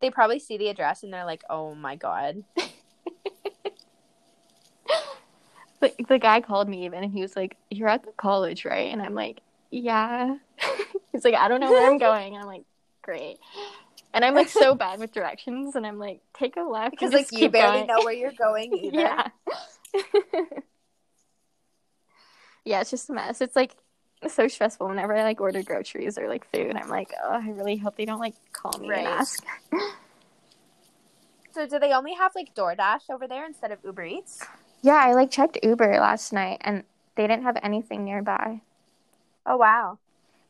[0.02, 2.44] They probably see the address and they're like, "Oh my god."
[5.80, 8.90] But the guy called me even, and he was like, "You're at the college, right?"
[8.90, 10.38] And I'm like, "Yeah."
[11.12, 12.64] He's like, "I don't know where I'm going." And I'm like,
[13.04, 13.38] "Great."
[14.16, 17.32] And I'm like so bad with directions, and I'm like, "Take a left." Because like
[17.32, 18.98] you barely going." know where you're going either.
[19.00, 19.28] Yeah.
[22.66, 23.42] yeah, it's just a mess.
[23.42, 23.76] It's like
[24.28, 26.76] so stressful whenever I like order groceries or like food.
[26.76, 29.00] I'm like, oh, I really hope they don't like call me Right.
[29.00, 29.44] and ask.
[31.52, 34.42] So do they only have like DoorDash over there instead of Uber Eats?
[34.82, 36.84] Yeah, I like checked Uber last night and
[37.16, 38.62] they didn't have anything nearby.
[39.46, 40.00] Oh wow.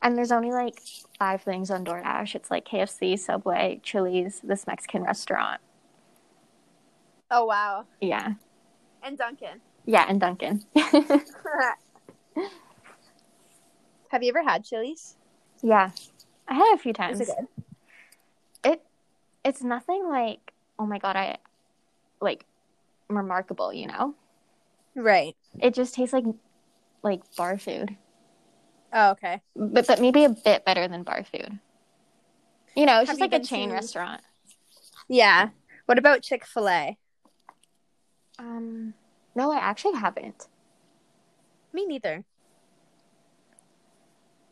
[0.03, 0.81] And there's only like
[1.17, 2.35] five things on DoorDash.
[2.35, 5.61] It's like KFC, Subway, Chili's, this Mexican restaurant.
[7.31, 7.85] Oh wow.
[8.01, 8.33] Yeah.
[9.01, 9.61] And Dunkin'.
[9.85, 10.63] Yeah, and Dunkin'.
[14.09, 15.15] have you ever had Chili's?
[15.61, 15.89] yeah.
[16.47, 17.21] I had a few times.
[17.21, 18.73] Is it good?
[18.73, 18.81] it
[19.45, 21.37] it's nothing like oh my god i
[22.21, 22.45] like
[23.09, 24.13] remarkable you know
[24.95, 25.35] Right.
[25.59, 26.23] it just tastes like
[27.01, 27.95] like bar food
[28.93, 29.41] Oh okay.
[29.55, 31.59] but, but maybe a bit better than bar food
[32.75, 34.21] you know it's Have just like a chain to- restaurant
[35.07, 35.49] Yeah.
[35.85, 36.97] What about Chick Fil A?
[38.39, 38.93] um
[39.35, 40.47] no i actually haven't
[41.71, 42.23] Me neither.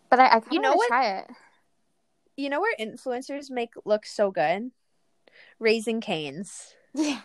[0.09, 0.85] but i, I kind of You know want what?
[0.85, 1.27] to try it
[2.37, 4.71] You know where influencers make look so good?
[5.59, 6.73] Raising Cane's.
[6.93, 7.21] yeah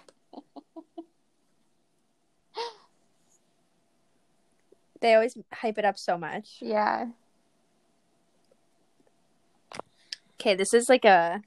[5.00, 6.56] They always hype it up so much.
[6.60, 7.06] yeah
[10.38, 11.42] Okay, this is like a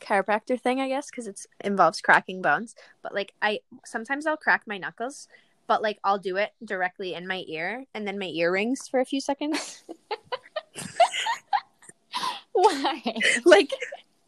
[0.00, 2.74] chiropractor thing, I guess, because it involves cracking bones.
[3.02, 5.28] But like, I sometimes I'll crack my knuckles,
[5.66, 9.00] but like I'll do it directly in my ear, and then my ear rings for
[9.00, 9.84] a few seconds,
[12.52, 13.02] why
[13.44, 13.72] like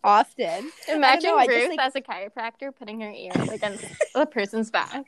[0.03, 0.71] often.
[0.89, 3.85] imagine know, ruth just, like- as a chiropractor putting her ear against
[4.15, 5.05] the person's back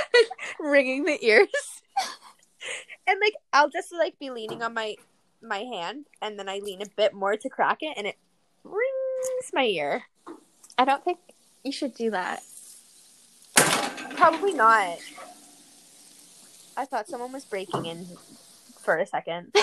[0.60, 1.48] ringing the ears.
[3.04, 4.94] And like i'll just like be leaning on my
[5.42, 8.16] my hand and then i lean a bit more to crack it and it
[8.62, 10.04] rings my ear.
[10.78, 11.18] I don't think
[11.64, 12.42] you should do that.
[14.16, 14.98] Probably not.
[16.76, 18.06] I thought someone was breaking in
[18.80, 19.54] for a second.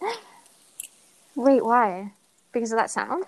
[1.36, 2.12] Wait, why?
[2.52, 3.24] Because of that sound?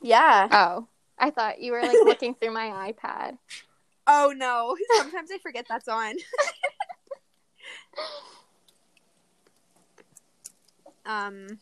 [0.00, 0.48] yeah.
[0.50, 0.86] Oh,
[1.18, 3.38] I thought you were like looking through my iPad.
[4.08, 6.14] Oh no sometimes i forget that's on
[11.06, 11.58] um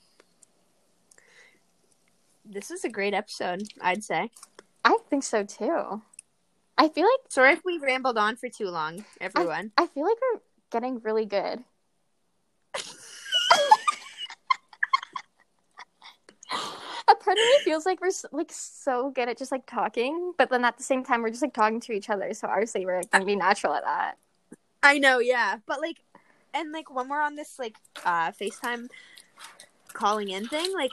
[2.44, 4.30] this is a great episode i'd say
[4.86, 6.00] I think so too.
[6.78, 10.16] I feel like sorry if we rambled on for too long everyone I feel like
[10.22, 10.40] we're
[10.70, 11.64] getting really good.
[17.26, 20.64] Part of me feels like we're like so good at just like talking, but then
[20.64, 22.32] at the same time we're just like talking to each other.
[22.32, 24.14] So obviously we're gonna be natural at that.
[24.82, 25.58] I know, yeah.
[25.66, 25.98] But like
[26.54, 27.74] and like when we're on this like
[28.04, 28.88] uh FaceTime
[29.92, 30.92] calling in thing, like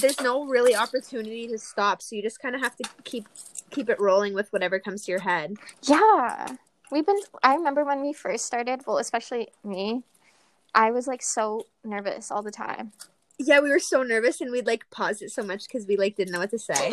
[0.00, 2.00] there's no really opportunity to stop.
[2.00, 3.26] So you just kind of have to keep
[3.70, 5.56] keep it rolling with whatever comes to your head.
[5.82, 6.56] Yeah.
[6.92, 10.04] We've been I remember when we first started, well, especially me,
[10.72, 12.92] I was like so nervous all the time.
[13.38, 16.16] Yeah, we were so nervous and we'd like pause it so much because we like
[16.16, 16.92] didn't know what to say.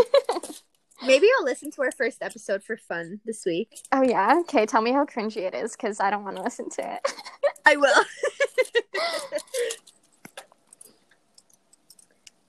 [1.06, 3.82] Maybe I'll listen to our first episode for fun this week.
[3.92, 4.38] Oh yeah.
[4.42, 7.14] Okay, tell me how cringy it is cuz I don't want to listen to it.
[7.66, 8.06] I will.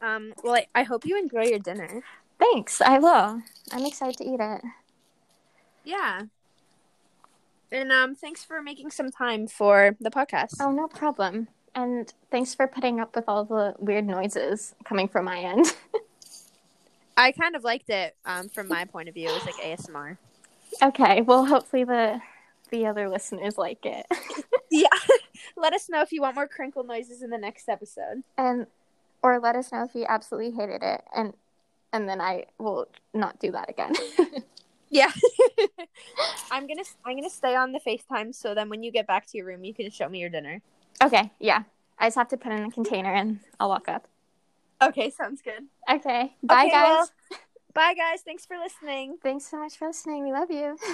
[0.03, 0.35] um.
[0.43, 2.03] Well, I, I hope you enjoy your dinner.
[2.39, 2.81] Thanks.
[2.81, 3.43] I will.
[3.73, 4.63] I'm excited to eat it.
[5.85, 6.23] Yeah.
[7.71, 10.57] And um, thanks for making some time for the podcast.
[10.61, 11.49] Oh, no problem.
[11.75, 15.67] And thanks for putting up with all the weird noises coming from my end.
[17.17, 19.29] I kind of liked it um, from my point of view.
[19.29, 20.17] It was like ASMR.
[20.83, 22.21] okay, well, hopefully the
[22.71, 24.07] the other listeners like it.
[24.71, 24.89] Yeah.
[25.59, 28.23] Let us know if you want more crinkle noises in the next episode.
[28.39, 28.67] and
[29.23, 31.35] or let us know if you absolutely hated it and
[31.93, 33.93] and then I will not do that again.
[34.89, 35.11] Yeah.
[36.51, 39.37] I'm gonna I'm gonna stay on the FaceTime so then when you get back to
[39.37, 40.63] your room you can show me your dinner.
[41.03, 41.63] Okay, yeah.
[41.99, 44.09] I just have to put in a container and I'll walk up.
[44.83, 45.65] Okay, sounds good.
[45.89, 46.35] Okay.
[46.43, 46.89] Bye Okay, guys.
[46.91, 47.09] well-
[47.75, 48.21] Bye guys.
[48.21, 49.17] Thanks for listening.
[49.23, 50.25] Thanks so much for listening.
[50.25, 50.77] We love you.